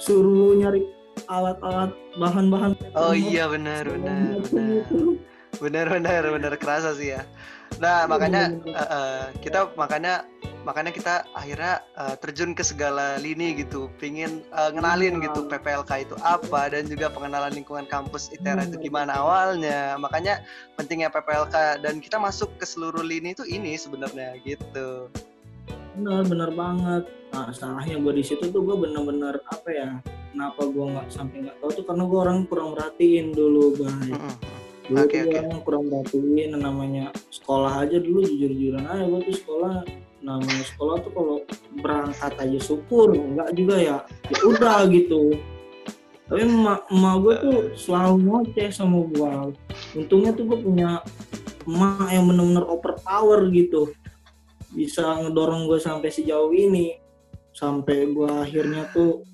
Suruh 0.00 0.56
nyari 0.56 0.84
alat-alat 1.28 1.92
bahan-bahan. 2.16 2.72
Oh 2.96 3.16
iya 3.16 3.48
benar 3.48 3.88
benar 3.88 4.40
benar. 4.52 4.84
Benar 5.60 5.86
benar 5.92 6.22
benar 6.28 6.52
kerasa 6.60 6.92
sih 6.96 7.16
ya. 7.16 7.24
Nah 7.80 8.04
makanya 8.04 8.56
uh, 8.68 8.80
uh, 8.84 9.20
kita 9.40 9.72
makanya 9.76 10.28
makanya 10.60 10.92
kita 10.92 11.14
akhirnya 11.32 11.80
uh, 11.96 12.12
terjun 12.20 12.52
ke 12.52 12.60
segala 12.60 13.16
lini 13.16 13.56
gitu 13.56 13.88
pingin 13.96 14.44
uh, 14.52 14.68
ngenalin 14.68 15.16
iya. 15.20 15.24
gitu 15.30 15.48
PPLK 15.48 15.90
itu 16.04 16.16
apa 16.20 16.68
dan 16.68 16.84
juga 16.84 17.08
pengenalan 17.08 17.56
lingkungan 17.56 17.88
kampus 17.88 18.28
ITERA 18.36 18.68
itu 18.68 18.76
iya. 18.76 18.84
gimana 18.84 19.12
awalnya 19.16 19.96
makanya 19.96 20.44
pentingnya 20.76 21.08
PPLK 21.08 21.80
dan 21.80 22.04
kita 22.04 22.20
masuk 22.20 22.52
ke 22.60 22.68
seluruh 22.68 23.00
lini 23.00 23.32
itu 23.32 23.48
ini 23.48 23.72
sebenarnya 23.80 24.36
gitu 24.44 25.08
benar 25.96 26.22
benar 26.28 26.50
banget 26.52 27.04
nah 27.30 27.48
salahnya 27.54 27.96
gue 27.96 28.12
di 28.20 28.24
situ 28.26 28.52
tuh 28.52 28.60
gue 28.60 28.76
bener-bener 28.76 29.40
apa 29.48 29.68
ya 29.70 29.90
kenapa 30.34 30.60
gue 30.68 30.84
nggak 30.92 31.08
sampai 31.08 31.36
nggak 31.48 31.56
tahu 31.62 31.70
tuh 31.72 31.84
karena 31.88 32.04
gue 32.04 32.18
orang 32.20 32.38
kurang 32.46 32.68
merhatiin 32.76 33.32
dulu 33.32 33.80
guys 33.80 34.12
mm 34.12 34.20
-hmm. 34.20 34.36
Dulu 34.90 35.06
okay, 35.06 35.22
okay. 35.22 35.38
orang 35.46 35.62
kurang 35.62 35.84
merhatiin 35.86 36.50
namanya 36.58 37.14
sekolah 37.30 37.86
aja 37.86 38.02
dulu 38.02 38.26
jujur-jujuran 38.26 38.82
aja 38.90 39.06
gue 39.06 39.20
tuh 39.30 39.36
sekolah 39.38 39.86
namanya 40.20 40.64
sekolah 40.68 41.00
tuh 41.00 41.12
kalau 41.16 41.36
berangkat 41.80 42.32
aja 42.36 42.58
syukur 42.60 43.16
enggak 43.16 43.50
juga 43.56 43.76
ya. 43.80 43.96
Ya 44.28 44.38
udah 44.44 44.78
gitu. 44.92 45.36
Tapi 46.30 46.46
emak, 46.46 46.86
emak 46.94 47.14
gue 47.26 47.34
tuh 47.42 47.58
selalu 47.74 48.14
ngoceh 48.22 48.68
sama 48.70 49.02
gue 49.02 49.32
untungnya 49.98 50.30
tuh 50.30 50.46
gue 50.46 50.58
punya 50.62 51.02
emak 51.66 52.06
yang 52.14 52.24
bener-bener 52.30 52.64
overpower 52.70 53.50
gitu. 53.50 53.90
Bisa 54.70 55.26
ngedorong 55.26 55.66
gue 55.66 55.82
sampai 55.82 56.08
sejauh 56.12 56.54
ini. 56.54 57.02
Sampai 57.50 58.06
gue 58.14 58.30
akhirnya 58.30 58.86
tuh 58.94 59.26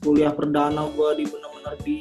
kuliah 0.00 0.32
perdana 0.32 0.88
gue 0.88 1.10
di 1.20 1.24
bener-bener 1.28 1.74
di 1.84 2.00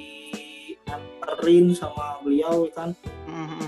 anterin 0.88 1.75
sama 1.75 2.24
beliau 2.24 2.63
kan? 2.71 2.95
Mm-hmm. 3.27 3.67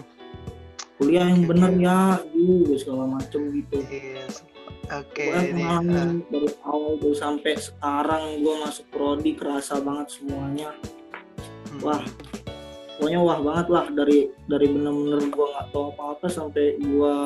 kuliah 1.02 1.26
yang 1.34 1.50
bener 1.50 1.72
ya 1.82 2.22
juga 2.30 2.78
segala 2.78 3.06
macem 3.10 3.42
gitu. 3.58 3.82
Yes. 3.90 4.51
Oke. 4.92 5.32
Okay, 5.32 5.56
ini, 5.56 5.64
uh. 5.64 5.80
dari 6.28 6.52
awal 6.68 7.00
tuh 7.00 7.16
sampai 7.16 7.56
sekarang 7.56 8.44
gue 8.44 8.56
masuk 8.60 8.86
prodi 8.92 9.32
kerasa 9.40 9.80
banget 9.80 10.20
semuanya. 10.20 10.76
Hmm. 11.72 11.80
Wah, 11.80 12.04
pokoknya 13.00 13.20
wah 13.24 13.40
banget 13.40 13.68
lah 13.72 13.86
dari 13.88 14.20
dari 14.52 14.68
bener-bener 14.68 15.32
gue 15.32 15.48
nggak 15.48 15.68
tahu 15.72 15.96
apa-apa 15.96 16.28
sampai 16.28 16.76
gue 16.76 17.18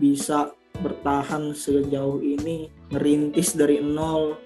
bisa 0.00 0.56
bertahan 0.80 1.52
sejauh 1.52 2.18
ini 2.24 2.72
merintis 2.90 3.54
dari 3.54 3.78
nol 3.78 4.40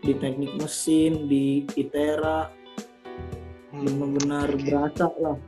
di 0.00 0.14
teknik 0.14 0.54
mesin 0.62 1.26
di 1.26 1.66
ITERA 1.74 2.46
hmm. 3.74 3.82
benar-benar 3.82 4.48
okay. 4.54 4.62
berasa 4.62 5.06
lah. 5.18 5.38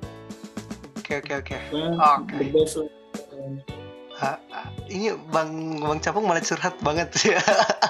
Oke 0.98 1.12
oke 1.22 1.32
oke. 1.38 1.56
Oke. 1.96 2.34
The 2.34 2.46
best 2.50 2.74
lah 2.82 2.90
ini 4.90 5.14
bang 5.30 5.78
bang 5.78 6.00
capung 6.02 6.26
malah 6.26 6.42
curhat 6.42 6.74
banget 6.82 7.08
ya. 7.22 7.40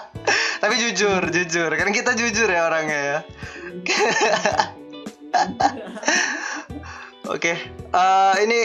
tapi 0.63 0.77
jujur 0.77 1.25
jujur 1.33 1.73
kan 1.73 1.89
kita 1.89 2.13
jujur 2.13 2.47
ya 2.47 2.69
orangnya 2.69 3.01
ya 3.01 3.19
oke 7.33 7.41
okay. 7.41 7.57
uh, 7.97 8.37
eh, 8.37 8.45
ini 8.45 8.61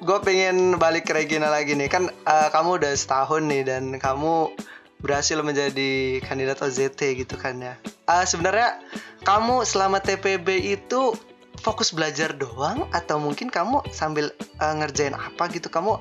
gue 0.00 0.18
pengen 0.20 0.76
balik 0.76 1.08
ke 1.08 1.16
Regina 1.16 1.48
lagi 1.48 1.72
nih 1.72 1.88
kan 1.88 2.12
uh, 2.28 2.48
kamu 2.52 2.84
udah 2.84 2.92
setahun 2.92 3.48
nih 3.48 3.64
dan 3.64 3.96
kamu 3.96 4.52
berhasil 5.00 5.40
menjadi 5.40 6.20
kandidat 6.28 6.60
OZT 6.60 7.24
gitu 7.24 7.40
kan 7.40 7.56
ya 7.56 7.74
uh, 8.04 8.24
sebenarnya 8.28 8.76
kamu 9.24 9.64
selama 9.64 10.00
TPB 10.04 10.76
itu 10.76 11.16
fokus 11.60 11.92
belajar 11.92 12.36
doang 12.36 12.88
atau 12.92 13.20
mungkin 13.20 13.48
kamu 13.52 13.84
sambil 13.92 14.32
uh, 14.60 14.74
ngerjain 14.76 15.12
apa 15.16 15.48
gitu 15.52 15.68
kamu 15.72 16.00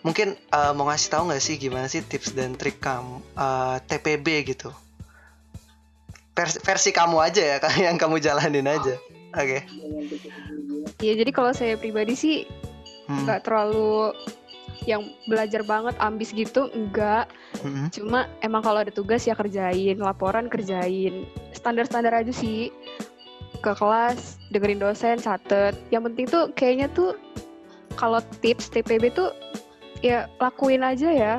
mungkin 0.00 0.32
uh, 0.52 0.72
mau 0.72 0.88
ngasih 0.88 1.08
tahu 1.12 1.22
nggak 1.28 1.42
sih 1.44 1.56
gimana 1.60 1.86
sih 1.86 2.00
tips 2.00 2.32
dan 2.32 2.56
trik 2.56 2.80
kamu 2.80 3.20
uh, 3.36 3.76
eh, 3.76 3.76
TPB 3.84 4.56
gitu 4.56 4.72
versi, 6.32 6.58
versi 6.64 6.90
kamu 6.90 7.16
aja 7.20 7.42
ya 7.42 7.56
yang 7.90 8.00
kamu 8.00 8.16
jalanin 8.16 8.64
aja 8.64 8.96
oke 9.36 9.44
okay. 9.44 9.60
ya 11.04 11.12
jadi 11.12 11.30
kalau 11.36 11.52
saya 11.52 11.76
pribadi 11.76 12.16
sih 12.16 12.36
hmm. 13.12 13.28
nggak 13.28 13.38
hmm. 13.44 13.46
terlalu 13.46 14.16
yang 14.88 15.12
belajar 15.28 15.60
banget 15.60 15.92
ambis 16.00 16.32
gitu 16.32 16.72
enggak 16.72 17.28
hmm. 17.60 17.92
cuma 17.92 18.24
emang 18.40 18.64
kalau 18.64 18.80
ada 18.80 18.88
tugas 18.88 19.28
ya 19.28 19.36
kerjain 19.36 20.00
laporan 20.00 20.48
kerjain 20.48 21.28
standar-standar 21.52 22.16
aja 22.16 22.32
sih 22.32 22.72
ke 23.60 23.72
kelas 23.76 24.40
dengerin 24.48 24.80
dosen 24.80 25.20
catet 25.20 25.76
yang 25.92 26.00
penting 26.08 26.24
tuh 26.24 26.48
kayaknya 26.56 26.88
tuh 26.96 27.12
kalau 28.00 28.24
tips 28.40 28.72
TPB 28.72 29.12
tuh 29.12 29.28
ya 30.00 30.28
lakuin 30.40 30.84
aja 30.84 31.08
ya. 31.12 31.34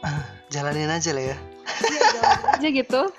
Jalanin 0.52 0.90
aja 0.90 1.10
lah 1.14 1.24
ya. 1.34 1.36
Jalanin 1.80 2.46
aja 2.58 2.68
gitu. 2.70 3.02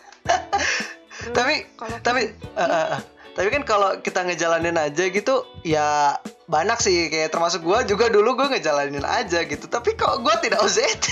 Terus, 1.21 1.37
tapi 1.37 1.53
tapi 2.01 2.21
uh, 2.57 2.61
uh, 2.65 2.85
uh, 2.97 3.01
tapi 3.37 3.47
kan 3.53 3.61
kalau 3.61 3.89
kita 4.01 4.25
ngejalanin 4.25 4.73
aja 4.73 5.05
gitu 5.05 5.45
ya 5.61 6.17
banyak 6.49 6.81
sih. 6.81 7.07
Kayak 7.13 7.37
termasuk 7.37 7.61
gue 7.61 7.93
juga 7.93 8.09
dulu 8.09 8.33
gue 8.35 8.57
ngejalanin 8.57 9.05
aja 9.05 9.45
gitu. 9.45 9.69
Tapi 9.69 9.93
kok 9.93 10.25
gue 10.25 10.35
tidak 10.41 10.59
OZT 10.65 11.07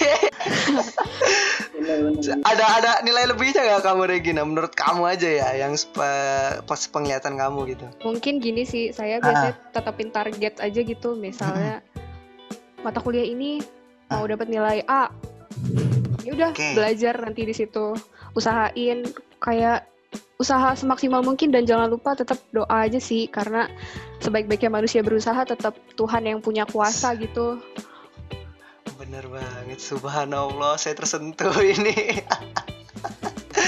ada 2.43 2.65
ada 2.79 2.91
nilai 3.01 3.29
lebihnya 3.29 3.63
gak 3.77 3.87
kamu 3.87 4.09
Regina? 4.09 4.41
Menurut 4.43 4.73
kamu 4.75 5.07
aja 5.07 5.29
ya 5.29 5.47
yang 5.55 5.73
pas 6.65 6.81
penglihatan 6.91 7.39
kamu 7.39 7.75
gitu. 7.75 7.85
Mungkin 8.03 8.43
gini 8.43 8.67
sih 8.67 8.91
saya 8.91 9.23
biasanya 9.23 9.55
uh. 9.55 9.71
tetapin 9.71 10.09
target 10.11 10.59
aja 10.59 10.79
gitu. 10.83 11.15
Misalnya 11.15 11.85
mata 12.81 12.99
kuliah 13.03 13.25
ini 13.25 13.59
mau 14.09 14.25
ah. 14.25 14.29
dapat 14.29 14.47
nilai 14.49 14.79
A 14.87 15.11
ya 16.23 16.31
udah 16.35 16.49
okay. 16.51 16.75
belajar 16.75 17.15
nanti 17.19 17.47
di 17.47 17.55
situ 17.55 17.95
usahain 18.35 19.07
kayak 19.41 19.87
usaha 20.39 20.71
semaksimal 20.71 21.19
mungkin 21.19 21.51
dan 21.51 21.67
jangan 21.67 21.91
lupa 21.91 22.15
tetap 22.15 22.39
doa 22.55 22.87
aja 22.87 22.97
sih 22.97 23.27
karena 23.27 23.67
sebaik-baiknya 24.23 24.71
manusia 24.71 25.03
berusaha 25.03 25.43
tetap 25.43 25.75
Tuhan 25.99 26.23
yang 26.23 26.39
punya 26.39 26.63
kuasa 26.63 27.11
gitu 27.19 27.59
bener 28.95 29.25
banget 29.27 29.79
subhanallah 29.79 30.79
saya 30.79 30.95
tersentuh 30.95 31.55
ini 31.75 32.23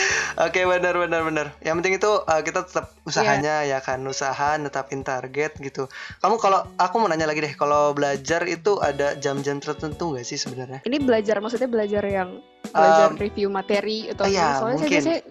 Oke 0.45 0.61
okay, 0.61 0.63
benar 0.65 0.95
benar 0.95 1.21
benar. 1.25 1.47
Yang 1.61 1.75
penting 1.81 1.95
itu 1.99 2.11
uh, 2.23 2.41
kita 2.41 2.65
tetap 2.65 2.95
usahanya 3.03 3.65
yeah. 3.65 3.79
ya 3.79 3.85
kan 3.85 4.01
usaha 4.05 4.57
netapin 4.57 5.03
target 5.05 5.57
gitu. 5.59 5.87
Kamu 6.23 6.39
kalau 6.39 6.65
aku 6.79 6.95
mau 7.01 7.07
nanya 7.11 7.27
lagi 7.27 7.43
deh 7.43 7.53
kalau 7.53 7.91
belajar 7.91 8.43
itu 8.47 8.79
ada 8.79 9.17
jam-jam 9.19 9.59
tertentu 9.59 10.15
nggak 10.15 10.25
sih 10.25 10.39
sebenarnya? 10.39 10.79
Ini 10.87 10.97
belajar 11.03 11.37
maksudnya 11.39 11.69
belajar 11.69 12.03
yang 12.05 12.41
belajar 12.71 13.07
um, 13.11 13.19
review 13.19 13.47
materi 13.51 14.09
atau 14.13 14.25
iya, 14.27 14.59
soalnya 14.59 14.79
mungkin. 14.81 15.01
saya 15.01 15.19
biasanya 15.19 15.21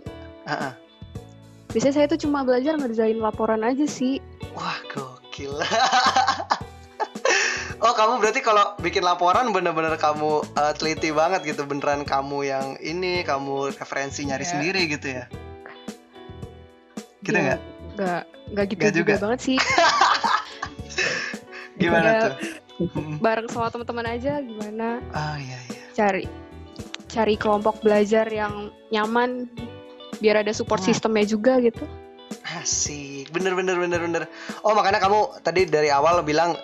uh 0.47 0.53
-uh. 0.53 0.73
biasanya 1.71 1.95
saya 1.95 2.07
tuh 2.11 2.21
cuma 2.27 2.39
belajar 2.43 2.73
ngerjain 2.77 3.19
laporan 3.19 3.63
aja 3.65 3.87
sih. 3.87 4.19
Wah 4.57 4.79
gokil. 4.91 5.55
Kamu 8.01 8.17
berarti 8.17 8.41
kalau 8.41 8.65
bikin 8.81 9.05
laporan 9.05 9.53
bener-bener 9.53 9.93
kamu 10.01 10.41
uh, 10.57 10.73
teliti 10.73 11.13
banget 11.13 11.45
gitu 11.45 11.69
beneran 11.69 12.09
kamu 12.09 12.49
yang 12.49 12.67
ini 12.81 13.21
kamu 13.29 13.77
referensi 13.77 14.25
nyari 14.25 14.41
yeah. 14.41 14.53
sendiri 14.57 14.83
gitu 14.89 15.07
ya? 15.21 15.25
Gitu 17.21 17.37
nggak? 17.37 17.61
Yeah, 17.61 17.93
nggak 18.01 18.23
nggak 18.57 18.67
gitu 18.73 18.81
gak 18.81 18.93
juga. 18.97 19.13
juga 19.13 19.23
banget 19.29 19.41
sih. 19.45 19.59
gimana 21.85 22.09
ya, 22.09 22.21
tuh? 22.25 22.33
Bareng 23.25 23.53
sama 23.53 23.69
teman-teman 23.69 24.07
aja 24.17 24.41
gimana? 24.41 25.05
Oh 25.13 25.37
iya 25.37 25.61
iya. 25.69 25.85
Cari 25.93 26.25
cari 27.05 27.37
kelompok 27.37 27.85
belajar 27.85 28.25
yang 28.33 28.73
nyaman 28.89 29.45
biar 30.25 30.41
ada 30.41 30.57
support 30.57 30.81
hmm. 30.81 30.89
sistemnya 30.89 31.29
juga 31.29 31.61
gitu. 31.61 31.85
Asik, 32.49 33.29
bener 33.29 33.53
bener 33.53 33.77
bener 33.77 34.01
bener. 34.01 34.23
Oh 34.65 34.73
makanya 34.73 35.05
kamu 35.05 35.45
tadi 35.45 35.69
dari 35.69 35.93
awal 35.93 36.25
bilang 36.25 36.57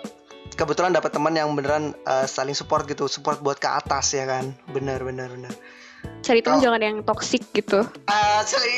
kebetulan 0.57 0.91
dapat 0.91 1.13
teman 1.13 1.31
yang 1.31 1.53
beneran 1.53 1.93
uh, 2.03 2.25
saling 2.25 2.57
support 2.57 2.83
gitu, 2.83 3.05
support 3.05 3.39
buat 3.39 3.55
ke 3.55 3.69
atas 3.69 4.11
ya 4.11 4.25
kan? 4.25 4.51
Bener 4.67 4.99
bener 4.99 5.29
bener. 5.29 5.53
Cari 6.25 6.41
teman 6.41 6.57
Oh. 6.57 6.63
jangan 6.65 6.81
yang 6.81 6.97
toxic 7.05 7.45
gitu. 7.53 7.85
Asli. 8.09 8.75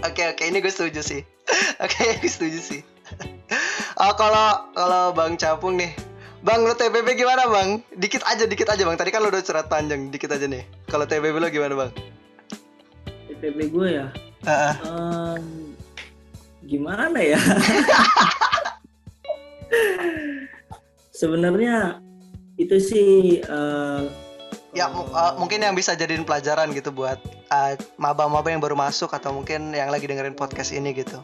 Oke 0.00 0.22
oke 0.30 0.42
ini 0.44 0.58
gue 0.58 0.70
setuju 0.70 1.00
sih. 1.00 1.20
Oke 1.84 1.96
gue 2.16 2.30
setuju 2.30 2.60
sih. 2.62 2.80
Oh 3.94 4.10
kalau 4.18 4.74
kalau 4.74 5.14
Bang 5.14 5.38
Capung 5.38 5.78
nih, 5.78 5.94
Bang 6.42 6.66
lu 6.66 6.74
TBB 6.74 7.14
gimana 7.14 7.46
Bang? 7.46 7.78
Dikit 7.94 8.26
aja 8.26 8.42
dikit 8.42 8.66
aja 8.66 8.82
Bang. 8.82 8.98
Tadi 8.98 9.14
kan 9.14 9.22
lu 9.22 9.30
udah 9.30 9.38
curhat 9.38 9.70
panjang, 9.70 10.10
dikit 10.10 10.34
aja 10.34 10.50
nih. 10.50 10.66
Kalau 10.90 11.06
TBB 11.06 11.38
lo 11.38 11.46
gimana 11.46 11.74
Bang? 11.78 11.90
TPB 13.30 13.70
gue 13.70 13.88
ya 13.94 14.06
Heeh. 14.42 14.74
Em, 14.82 15.46
gimana 16.66 17.06
ya 17.16 17.38
sebenarnya 21.14 22.00
itu 22.58 22.76
sih 22.78 23.40
eh, 23.42 24.02
Ya 24.74 24.90
uh, 24.90 25.38
mungkin 25.38 25.62
yang 25.62 25.78
bisa 25.78 25.94
jadiin 25.94 26.26
pelajaran 26.26 26.74
gitu 26.74 26.90
buat 26.90 27.22
uh, 27.46 27.78
maba-maba 27.94 28.50
yang 28.50 28.58
baru 28.58 28.74
masuk 28.74 29.14
atau 29.14 29.30
mungkin 29.30 29.70
yang 29.70 29.86
lagi 29.86 30.10
dengerin 30.10 30.34
podcast 30.34 30.74
ini 30.74 30.90
gitu. 30.90 31.22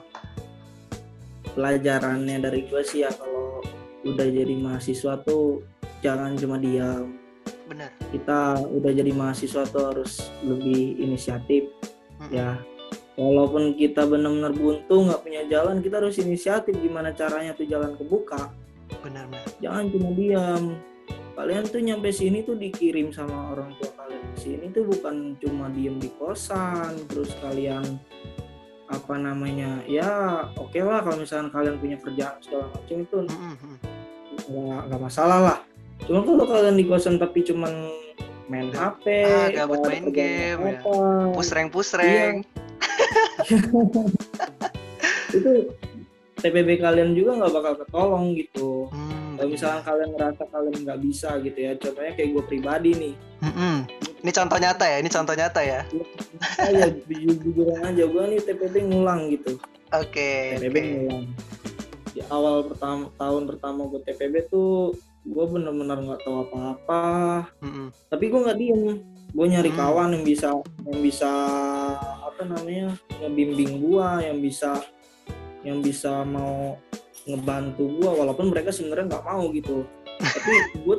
pelajarannya 1.58 2.38
dari 2.38 2.70
gue 2.70 2.82
sih 2.86 3.02
ya 3.02 3.10
kalau 3.10 3.58
udah 4.06 4.26
jadi 4.30 4.54
mahasiswa 4.54 5.18
tuh 5.26 5.66
jangan 6.00 6.38
cuma 6.38 6.56
diam 6.62 7.18
Bener. 7.66 7.90
kita 8.14 8.58
udah 8.70 8.92
jadi 8.94 9.12
mahasiswa 9.14 9.66
tuh 9.66 9.82
harus 9.90 10.30
lebih 10.46 10.98
inisiatif 11.02 11.66
Mm-mm. 12.22 12.30
ya 12.30 12.54
walaupun 13.20 13.76
kita 13.76 14.08
benar-benar 14.08 14.56
buntu 14.56 15.04
nggak 15.04 15.20
punya 15.20 15.44
jalan 15.44 15.84
kita 15.84 16.00
harus 16.00 16.16
inisiatif 16.16 16.72
gimana 16.80 17.12
caranya 17.12 17.52
tuh 17.52 17.68
jalan 17.68 17.92
kebuka. 18.00 18.48
Bener 19.04 19.28
bener. 19.28 19.44
jangan 19.60 19.84
cuma 19.92 20.08
diam. 20.16 20.64
Kalian 21.36 21.64
tuh 21.68 21.80
nyampe 21.80 22.08
sini 22.12 22.44
tuh 22.44 22.56
dikirim 22.56 23.12
sama 23.12 23.52
orang 23.52 23.76
tua 23.76 23.92
kalian. 23.96 24.24
Sini 24.40 24.72
tuh 24.72 24.88
bukan 24.88 25.36
cuma 25.36 25.68
diem 25.68 26.00
di 26.00 26.08
kosan 26.16 26.96
terus 27.12 27.36
kalian 27.44 28.00
apa 28.90 29.14
namanya 29.14 29.86
ya 29.86 30.42
oke 30.58 30.82
lah 30.82 30.98
kalau 31.06 31.22
misalkan 31.22 31.54
kalian 31.54 31.78
punya 31.78 31.96
kerjaan 32.00 32.40
segala 32.40 32.72
macam 32.72 32.96
itu. 33.04 33.18
Nggak 34.48 34.80
nggak 34.88 35.00
masalah 35.00 35.38
lah. 35.44 35.58
Cuma 36.08 36.24
kalau 36.24 36.44
kalian 36.48 36.76
di 36.80 36.88
kosan 36.88 37.20
tapi 37.20 37.44
cuman 37.44 37.72
main 38.50 38.68
HP 38.74 39.04
Ah, 39.22 39.48
gabut 39.54 39.78
main 39.86 40.10
game, 40.10 40.58
ya. 40.58 40.82
Pusreng 41.30 41.70
pusreng. 41.70 42.42
itu 45.36 45.52
TPB 46.40 46.80
kalian 46.80 47.12
juga 47.12 47.36
nggak 47.36 47.52
bakal 47.52 47.74
ketolong 47.78 48.32
gitu 48.34 48.88
Hmm, 48.90 49.36
kalau 49.36 49.50
misalkan 49.52 49.82
kalian 49.84 50.10
ngerasa 50.12 50.42
kalian 50.48 50.76
nggak 50.82 51.00
bisa 51.00 51.30
gitu 51.38 51.58
ya 51.58 51.72
contohnya 51.76 52.12
kayak 52.12 52.30
gue 52.30 52.44
pribadi 52.44 52.90
nih 52.92 53.14
Mm-mm. 53.40 53.76
Ini 54.20 54.36
contoh 54.36 54.60
nyata 54.60 54.84
ya, 54.84 55.00
ini 55.00 55.08
contoh 55.08 55.32
nyata 55.32 55.60
ya. 55.64 55.80
saya 56.60 56.92
jujur-jujuran 57.06 57.80
aja 57.86 58.04
gue 58.04 58.24
nih 58.26 58.40
TPB 58.42 58.74
ngulang 58.84 59.30
gitu 59.30 59.56
Oke. 59.90 60.56
TPB 60.56 60.76
oke. 60.76 60.88
ngulang 60.98 61.24
di 62.10 62.20
awal 62.26 62.66
pertama 62.66 63.06
tahun 63.14 63.42
pertama 63.46 63.80
gue 63.86 64.00
TPB 64.02 64.50
tuh 64.50 64.92
gue 65.22 65.44
bener-bener 65.46 65.98
nggak 66.00 66.20
tahu 66.20 66.42
apa-apa 66.42 67.02
Mm-mm. 67.60 67.92
tapi 68.08 68.24
gue 68.26 68.40
nggak 68.40 68.58
diem 68.58 68.82
gue 69.30 69.46
nyari 69.46 69.70
Hmm. 69.70 69.78
kawan 69.78 70.10
yang 70.18 70.24
bisa 70.26 70.48
yang 70.90 71.00
bisa 71.00 71.30
apa 72.20 72.42
namanya 72.42 72.96
ngebimbing 73.22 73.78
gue 73.78 74.08
yang 74.26 74.38
bisa 74.42 74.70
yang 75.62 75.78
bisa 75.84 76.24
mau 76.24 76.80
ngebantu 77.28 77.84
gue 78.00 78.10
walaupun 78.10 78.48
mereka 78.48 78.72
sebenarnya 78.72 79.16
nggak 79.16 79.26
mau 79.28 79.44
gitu. 79.52 79.84
Tapi 80.20 80.50
gue 80.84 80.96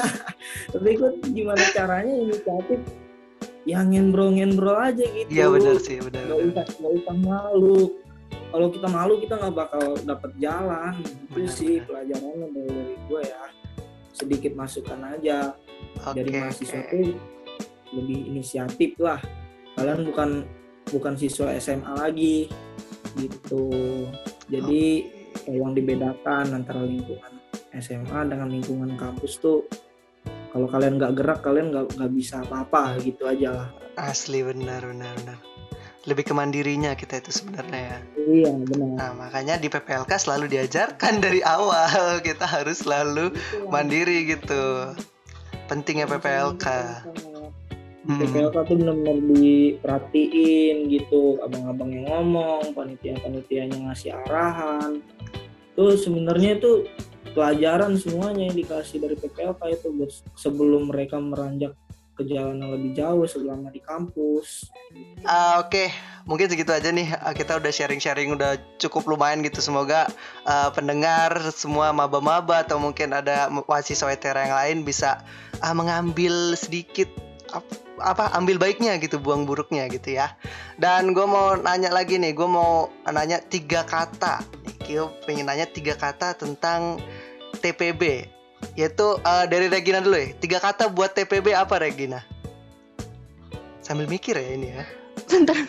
tapi 0.72 0.88
gue 0.96 1.10
gimana 1.32 1.62
caranya 1.72 2.12
inisiatif? 2.12 2.80
Yang 3.66 3.86
ngenbro 4.32 4.74
aja 4.78 5.04
gitu. 5.04 5.28
Iya 5.28 5.46
benar 5.52 5.76
sih, 5.82 5.98
benar. 6.00 6.22
benar. 6.22 6.48
usah 6.54 6.64
nggak 6.80 6.92
usah 7.02 7.16
malu. 7.18 7.80
Kalau 8.46 8.68
kita 8.72 8.88
malu 8.88 9.14
kita 9.20 9.34
nggak 9.36 9.54
bakal 9.54 9.84
dapet 10.06 10.30
jalan. 10.40 10.94
Itu 11.28 11.40
sih 11.50 11.74
pelajarannya 11.84 12.48
dari, 12.56 12.70
dari 12.72 12.94
gue 13.04 13.20
ya. 13.26 13.44
Sedikit 14.16 14.56
masukan 14.56 15.00
aja 15.12 15.52
dari 16.14 16.30
Oke, 16.30 16.38
mahasiswa 16.40 16.80
tuh 16.90 17.08
lebih 17.94 18.18
inisiatif 18.34 18.90
lah 18.98 19.20
kalian 19.76 20.08
bukan 20.08 20.30
bukan 20.90 21.14
siswa 21.18 21.50
SMA 21.58 21.92
lagi 21.96 22.50
gitu 23.18 23.70
jadi 24.46 24.84
Oke. 25.46 25.50
yang 25.52 25.72
dibedakan 25.74 26.52
antara 26.54 26.82
lingkungan 26.84 27.32
SMA 27.76 28.20
dengan 28.28 28.48
lingkungan 28.52 28.96
kampus 28.96 29.38
tuh 29.42 29.66
kalau 30.52 30.66
kalian 30.70 30.96
nggak 30.96 31.12
gerak 31.20 31.40
kalian 31.44 31.68
nggak 31.74 31.86
nggak 31.96 32.12
bisa 32.16 32.40
apa-apa 32.40 32.96
gitu 33.04 33.28
aja 33.28 33.50
lah 33.52 33.68
Asli 33.96 34.44
benar 34.44 34.84
benar 34.84 35.16
benar. 35.24 35.38
Lebih 36.06 36.30
ke 36.30 36.34
mandirinya 36.36 36.92
kita 36.94 37.18
itu 37.18 37.32
sebenarnya 37.32 37.80
ya. 37.80 37.98
iya 38.28 38.52
benar 38.52 38.92
Nah, 38.94 39.12
makanya 39.16 39.56
di 39.56 39.72
PPLK 39.72 40.12
selalu 40.20 40.52
diajarkan 40.52 41.18
dari 41.18 41.40
awal 41.42 42.20
kita 42.28 42.44
harus 42.44 42.84
selalu 42.84 43.32
mandiri 43.72 44.28
gitu. 44.28 44.92
Pentingnya 45.66 46.06
PPLK. 46.06 46.66
Hmm. 48.06 48.22
PPLK 48.22 48.56
tuh 48.70 48.76
benar-benar 48.78 49.18
diperhatiin 49.34 50.76
gitu 50.86 51.42
abang-abang 51.42 51.90
yang 51.90 52.06
ngomong 52.06 52.70
panitia-panitianya 52.70 53.90
ngasih 53.90 54.14
arahan 54.14 55.02
tuh 55.74 55.98
sebenarnya 55.98 56.56
itu 56.56 56.86
pelajaran 57.36 57.98
semuanya 58.00 58.48
yang 58.48 58.56
dikasih 58.56 58.96
dari 59.02 59.18
PPLK 59.18 59.60
itu 59.74 59.86
buat 59.92 60.10
sebelum 60.38 60.88
mereka 60.88 61.20
meranjak 61.20 61.76
ke 62.16 62.24
jalan 62.24 62.56
yang 62.56 62.72
lebih 62.72 62.90
jauh 62.92 63.24
selama 63.24 63.68
di 63.68 63.78
kampus 63.78 64.72
Ah, 65.26 65.58
Oke, 65.58 65.90
mungkin 66.24 66.46
segitu 66.46 66.70
aja 66.70 66.88
nih. 66.88 67.10
Ah, 67.18 67.34
Kita 67.34 67.58
udah 67.58 67.68
sharing-sharing 67.68 68.30
udah 68.32 68.56
cukup 68.78 69.04
lumayan 69.04 69.42
gitu. 69.42 69.58
Semoga 69.58 70.06
ah, 70.42 70.70
pendengar 70.70 71.34
semua 71.50 71.90
maba-maba 71.90 72.62
atau 72.62 72.78
mungkin 72.78 73.10
ada 73.10 73.50
mahasiswa 73.50 74.06
ETERA 74.08 74.46
yang 74.46 74.56
lain 74.56 74.76
bisa 74.86 75.20
ah, 75.58 75.74
mengambil 75.74 76.54
sedikit 76.54 77.10
ap- 77.50 77.66
apa 77.98 78.30
ambil 78.38 78.56
baiknya 78.56 78.94
gitu, 78.96 79.18
buang 79.18 79.44
buruknya 79.44 79.90
gitu 79.90 80.14
ya. 80.14 80.38
Dan 80.78 81.10
gue 81.10 81.26
mau 81.26 81.58
nanya 81.58 81.90
lagi 81.90 82.16
nih, 82.16 82.30
gue 82.30 82.46
mau 82.46 82.86
nanya 83.04 83.42
tiga 83.42 83.82
kata. 83.82 84.46
Gue 84.86 85.10
pengen 85.26 85.50
nanya 85.50 85.66
tiga 85.66 85.98
kata 85.98 86.38
tentang 86.38 87.02
TPB. 87.58 88.30
Yaitu 88.74 89.18
ah, 89.22 89.44
dari 89.44 89.66
Regina 89.66 90.00
dulu 90.00 90.16
ya. 90.16 90.32
Tiga 90.36 90.58
kata 90.58 90.88
buat 90.88 91.12
TPB 91.12 91.52
apa 91.52 91.76
Regina? 91.78 92.22
Sambil 93.80 94.06
mikir 94.06 94.34
ya 94.34 94.48
ini 94.50 94.68
ya. 94.72 94.82
Bentar. 95.26 95.56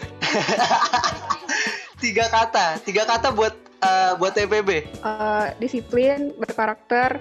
tiga 1.97 2.29
kata 2.29 2.77
tiga 2.85 3.09
kata 3.09 3.33
buat 3.33 3.57
eh, 3.81 4.11
buat 4.15 4.31
TPB 4.31 4.69
Eh, 5.01 5.45
disiplin, 5.57 6.29
berkarakter, 6.37 7.17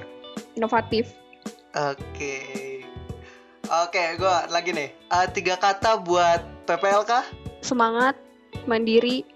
inovatif. 0.52 1.08
oke 1.72 2.36
oke 3.66 4.02
gue 4.16 4.34
lagi 4.48 4.70
nih 4.72 4.88
Eh, 4.92 5.26
tiga 5.32 5.56
kata 5.56 5.96
buat 5.98 6.40
PPLK 6.64 7.10
Semangat, 7.60 8.14
mandiri. 8.64 9.26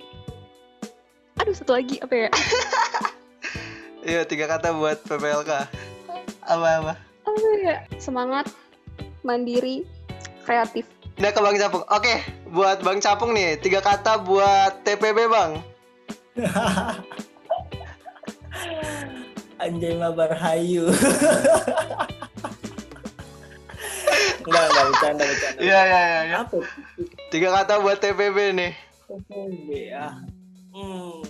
Aduh, 1.36 1.50
satu 1.50 1.72
lagi 1.72 1.98
apa 1.98 2.14
ya? 2.14 2.28
iya 4.06 4.20
tiga 4.22 4.46
kata 4.46 4.70
buat 4.70 5.02
PPLK 5.02 5.50
apa 6.50 6.82
apa 6.82 6.98
Apa 7.30 7.48
ya? 7.62 7.86
Semangat, 8.02 8.50
mandiri, 9.22 9.86
kreatif. 10.42 10.82
Udah 11.20 11.30
ke 11.30 11.40
Bang 11.40 11.54
Capung. 11.60 11.84
Oke 11.86 12.24
buat 12.50 12.82
Bang 12.82 12.98
Capung 12.98 13.30
nih 13.36 13.60
tiga 13.62 13.78
kata 13.78 14.18
buat 14.24 14.82
TPB 14.82 15.30
Bang. 15.30 15.62
Anjay 19.62 19.94
mabar 19.94 20.32
hayu. 20.34 20.88
Enggak 24.40 24.64
enggak 24.72 24.84
bercanda 24.88 25.22
bercanda. 25.28 25.60
Iya 25.60 25.80
iya 25.84 26.00
iya 26.24 26.36
apa? 26.42 26.56
Tiga 27.28 27.52
kata 27.52 27.78
buat 27.84 28.00
TPB 28.00 28.56
nih. 28.56 28.72
TPB 29.06 29.92
ya. 29.92 30.16
Hmm. 30.70 31.20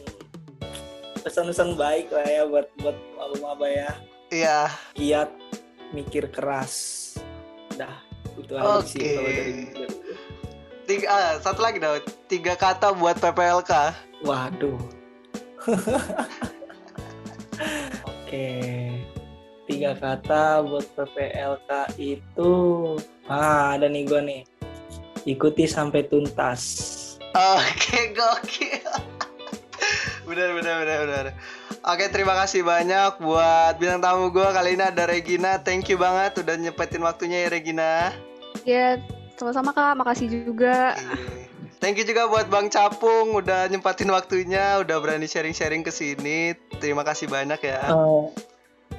pesan-pesan 1.20 1.76
baik 1.76 2.08
lah 2.16 2.24
ya 2.24 2.48
buat 2.48 2.64
buat 2.80 2.96
maba-maba 3.16 3.68
ya 3.68 3.92
iya. 4.30 4.70
Kiat 4.94 5.30
mikir 5.94 6.30
keras. 6.30 7.14
Dah 7.74 8.10
itu 8.50 8.58
aja 8.58 8.82
sih 8.82 8.98
kalau 9.14 9.30
dari 9.30 9.52
tiga 10.90 11.06
ah, 11.06 11.38
satu 11.38 11.60
lagi 11.62 11.78
Daud 11.78 12.02
tiga 12.26 12.58
kata 12.58 12.90
buat 12.98 13.22
PPLK 13.22 13.94
waduh. 14.26 14.80
Oke. 18.10 18.48
Tiga 19.70 19.94
kata 19.94 20.66
buat 20.66 20.82
PPLK 20.98 21.70
itu 22.00 22.52
ah 23.30 23.78
ada 23.78 23.86
nih 23.86 24.02
gua 24.08 24.18
nih. 24.24 24.42
Ikuti 25.28 25.68
sampai 25.68 26.08
tuntas. 26.08 26.88
Oke, 27.30 28.10
gokil. 28.16 28.82
benar, 30.26 30.50
benar, 30.58 30.74
benar, 30.82 30.98
benar. 31.06 31.26
Oke, 31.80 32.12
terima 32.12 32.36
kasih 32.36 32.60
banyak 32.60 33.16
buat 33.24 33.80
bintang 33.80 34.04
tamu 34.04 34.28
gue 34.28 34.44
kali 34.44 34.76
ini 34.76 34.84
ada 34.84 35.08
Regina. 35.08 35.56
Thank 35.56 35.88
you 35.88 35.96
banget 35.96 36.36
udah 36.36 36.60
nyepetin 36.60 37.00
waktunya 37.00 37.44
ya 37.44 37.48
Regina. 37.48 37.92
Ya, 38.68 39.00
sama-sama 39.40 39.72
kak. 39.72 39.96
Makasih 39.96 40.28
juga. 40.28 40.92
Iya. 40.92 41.16
Thank 41.80 41.96
you 41.96 42.04
juga 42.04 42.28
buat 42.28 42.52
Bang 42.52 42.68
Capung 42.68 43.32
udah 43.32 43.64
nyempatin 43.72 44.12
waktunya, 44.12 44.84
udah 44.84 45.00
berani 45.00 45.24
sharing-sharing 45.24 45.80
ke 45.80 45.88
sini. 45.88 46.52
Terima 46.76 47.00
kasih 47.00 47.24
banyak 47.24 47.56
ya. 47.64 47.80
Oh, 47.88 48.28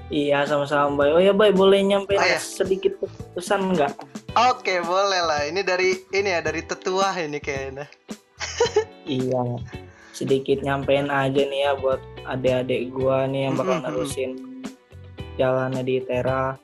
iya 0.10 0.41
sama-sama 0.50 1.06
Bay. 1.06 1.13
Oh 1.13 1.22
ya 1.22 1.38
Bay 1.38 1.54
boleh 1.54 1.86
nyampein 1.86 2.17
Oh, 2.17 2.26
ya. 2.26 2.41
sedikit 2.41 2.98
pesan 3.38 3.78
nggak? 3.78 3.94
Oke, 4.50 4.82
boleh 4.82 5.22
lah. 5.22 5.46
Ini 5.46 5.62
dari 5.62 5.94
ini 6.10 6.34
ya 6.34 6.41
dari 6.41 6.65
tetua 6.65 7.13
ini 7.22 7.38
kayaknya. 7.38 7.86
Iya. 9.06 9.62
Sedikit 10.17 10.65
nyampein 10.65 11.13
aja 11.13 11.38
nih 11.46 11.70
ya 11.70 11.78
buat 11.78 12.02
adik-adik 12.28 12.94
gua 12.94 13.26
nih 13.26 13.50
yang 13.50 13.56
bakal 13.58 13.82
nerusin 13.82 14.64
jalannya 15.40 15.82
di 15.82 16.02
Tera. 16.04 16.58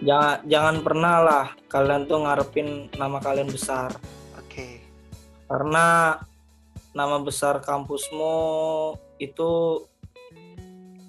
Jangan 0.00 0.40
jangan 0.48 0.76
pernah 0.80 1.16
lah 1.20 1.46
kalian 1.68 2.08
tuh 2.08 2.24
ngarepin 2.24 2.88
nama 2.96 3.20
kalian 3.20 3.52
besar. 3.52 3.92
Oke. 4.40 4.80
Karena 5.44 6.16
nama 6.96 7.16
besar 7.20 7.60
kampusmu 7.60 8.34
itu 9.20 9.84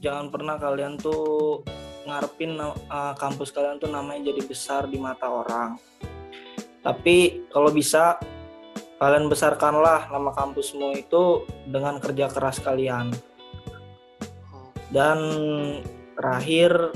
jangan 0.04 0.28
pernah 0.28 0.60
kalian 0.60 1.00
tuh 1.00 1.64
ngarepin 2.04 2.60
uh, 2.60 3.14
kampus 3.16 3.56
kalian 3.56 3.80
tuh 3.80 3.88
namanya 3.88 4.34
jadi 4.34 4.42
besar 4.44 4.92
di 4.92 5.00
mata 5.00 5.32
orang. 5.32 5.80
Tapi 6.84 7.48
kalau 7.48 7.72
bisa 7.72 8.20
kalian 9.00 9.32
besarkanlah 9.32 10.12
nama 10.12 10.36
kampusmu 10.36 11.00
itu 11.00 11.48
dengan 11.64 12.02
kerja 12.04 12.28
keras 12.28 12.60
kalian. 12.60 13.14
Dan 14.92 15.20
terakhir 16.20 16.92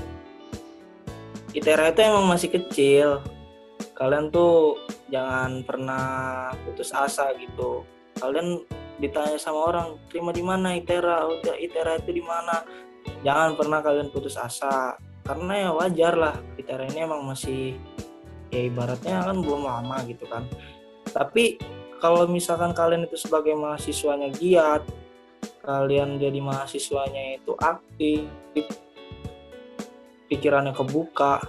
ITERA 1.55 1.95
itu 1.95 2.01
emang 2.03 2.27
masih 2.27 2.49
kecil. 2.51 3.23
Kalian 3.95 4.27
tuh 4.27 4.75
jangan 5.07 5.63
pernah 5.63 6.05
putus 6.67 6.91
asa 6.91 7.31
gitu. 7.39 7.87
Kalian 8.19 8.67
ditanya 8.99 9.39
sama 9.39 9.71
orang, 9.71 9.87
terima 10.11 10.35
di 10.35 10.43
mana 10.43 10.75
ITERA? 10.75 11.23
Udah 11.23 11.55
ITERA 11.55 12.03
itu 12.03 12.11
di 12.19 12.23
mana? 12.23 12.63
Jangan 13.23 13.55
pernah 13.55 13.79
kalian 13.79 14.11
putus 14.11 14.35
asa. 14.35 14.99
Karena 15.23 15.67
ya 15.67 15.69
wajar 15.71 16.13
lah, 16.19 16.35
ITERA 16.59 16.91
ini 16.91 17.07
emang 17.07 17.23
masih 17.23 17.79
ya 18.51 18.61
ibaratnya 18.67 19.25
kan 19.25 19.39
belum 19.39 19.63
lama 19.63 20.03
gitu 20.05 20.27
kan. 20.27 20.43
Tapi 21.09 21.57
kalau 22.03 22.27
misalkan 22.27 22.75
kalian 22.75 23.07
itu 23.07 23.15
sebagai 23.15 23.55
mahasiswanya 23.55 24.29
giat, 24.35 24.83
kalian 25.65 26.21
jadi 26.21 26.37
mahasiswanya 26.37 27.41
itu 27.41 27.57
aktif, 27.57 28.29
pikirannya 30.29 30.77
kebuka, 30.77 31.41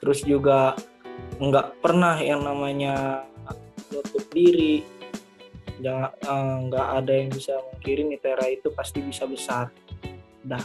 terus 0.00 0.24
juga 0.24 0.72
nggak 1.36 1.84
pernah 1.84 2.16
yang 2.16 2.40
namanya 2.40 3.28
nutup 3.92 4.24
diri, 4.32 4.80
jangan 5.84 6.10
eh, 6.16 6.56
nggak 6.72 6.88
ada 7.04 7.12
yang 7.12 7.28
bisa 7.28 7.60
mengkirin 7.60 8.16
Itera 8.16 8.48
itu 8.48 8.72
pasti 8.72 9.04
bisa 9.04 9.28
besar. 9.28 9.68
Dah, 10.40 10.64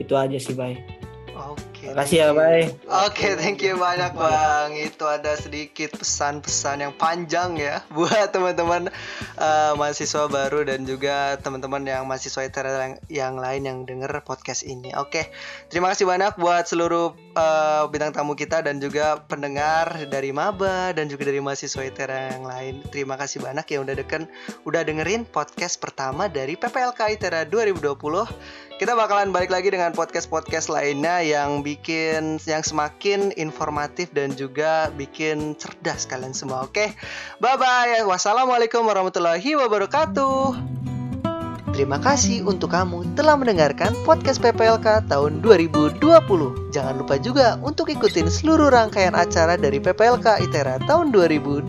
itu 0.00 0.16
aja 0.16 0.40
sih, 0.40 0.56
Bay. 0.56 0.80
Oke. 1.36 1.75
Makasih 1.92 2.18
ya, 2.18 2.28
Bay. 2.34 2.72
Oke, 3.06 3.38
thank 3.38 3.62
you 3.62 3.78
banyak 3.78 4.12
Bang. 4.18 4.74
Itu 4.74 5.06
ada 5.06 5.38
sedikit 5.38 5.94
pesan-pesan 5.94 6.82
yang 6.82 6.92
panjang 6.98 7.54
ya 7.54 7.84
buat 7.94 8.34
teman-teman 8.34 8.90
eh, 9.38 9.72
mahasiswa 9.78 10.26
baru 10.26 10.66
dan 10.66 10.82
juga 10.82 11.38
teman-teman 11.38 11.86
yang 11.86 12.02
mahasiswa 12.08 12.42
yang, 12.48 12.94
yang 13.06 13.34
lain 13.38 13.62
yang 13.62 13.78
denger 13.86 14.10
podcast 14.26 14.66
ini. 14.66 14.90
Oke, 14.98 15.30
terima 15.70 15.92
kasih 15.94 16.08
banyak 16.10 16.34
buat 16.40 16.66
seluruh 16.66 17.14
eh, 17.38 17.84
bintang 17.94 18.10
tamu 18.10 18.34
kita 18.34 18.66
dan 18.66 18.82
juga 18.82 19.22
pendengar 19.30 20.10
dari 20.10 20.34
Maba 20.34 20.90
dan 20.90 21.06
juga 21.06 21.30
dari 21.30 21.38
mahasiswa 21.38 21.86
ITERA 21.86 22.34
yang 22.34 22.44
lain. 22.48 22.74
Terima 22.90 23.14
kasih 23.14 23.38
banyak 23.44 23.66
yang 23.70 23.86
udah 23.86 23.94
deken 23.94 24.22
udah 24.66 24.82
dengerin 24.82 25.22
podcast 25.28 25.78
pertama 25.78 26.26
dari 26.26 26.58
PPLK 26.58 27.14
ITERA 27.14 27.46
2020. 27.46 28.66
Kita 28.76 28.92
bakalan 28.92 29.32
balik 29.32 29.48
lagi 29.48 29.72
dengan 29.72 29.96
podcast-podcast 29.96 30.68
lainnya 30.68 31.24
yang 31.24 31.64
bikin 31.76 32.40
yang 32.48 32.64
semakin 32.64 33.36
informatif 33.36 34.08
dan 34.16 34.32
juga 34.32 34.88
bikin 34.96 35.52
cerdas 35.60 36.08
kalian 36.08 36.32
semua. 36.32 36.64
Oke. 36.64 36.96
Bye 37.38 37.60
bye. 37.60 38.00
Wassalamualaikum 38.08 38.80
warahmatullahi 38.88 39.52
wabarakatuh. 39.60 40.76
Terima 41.76 42.00
kasih 42.00 42.40
untuk 42.48 42.72
kamu 42.72 43.04
telah 43.20 43.36
mendengarkan 43.36 43.92
podcast 44.08 44.40
PPLK 44.40 45.12
tahun 45.12 45.44
2020. 45.44 46.00
Jangan 46.72 46.94
lupa 46.96 47.20
juga 47.20 47.60
untuk 47.60 47.92
ikutin 47.92 48.32
seluruh 48.32 48.72
rangkaian 48.72 49.12
acara 49.12 49.60
dari 49.60 49.76
PPLK 49.76 50.40
ITERA 50.48 50.80
tahun 50.88 51.12
2020. 51.12 51.68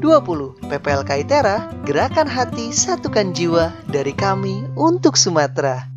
PPLK 0.64 1.10
ITERA, 1.28 1.68
gerakan 1.84 2.32
hati, 2.32 2.72
satukan 2.72 3.36
jiwa 3.36 3.76
dari 3.92 4.16
kami 4.16 4.64
untuk 4.80 5.20
Sumatera. 5.20 5.97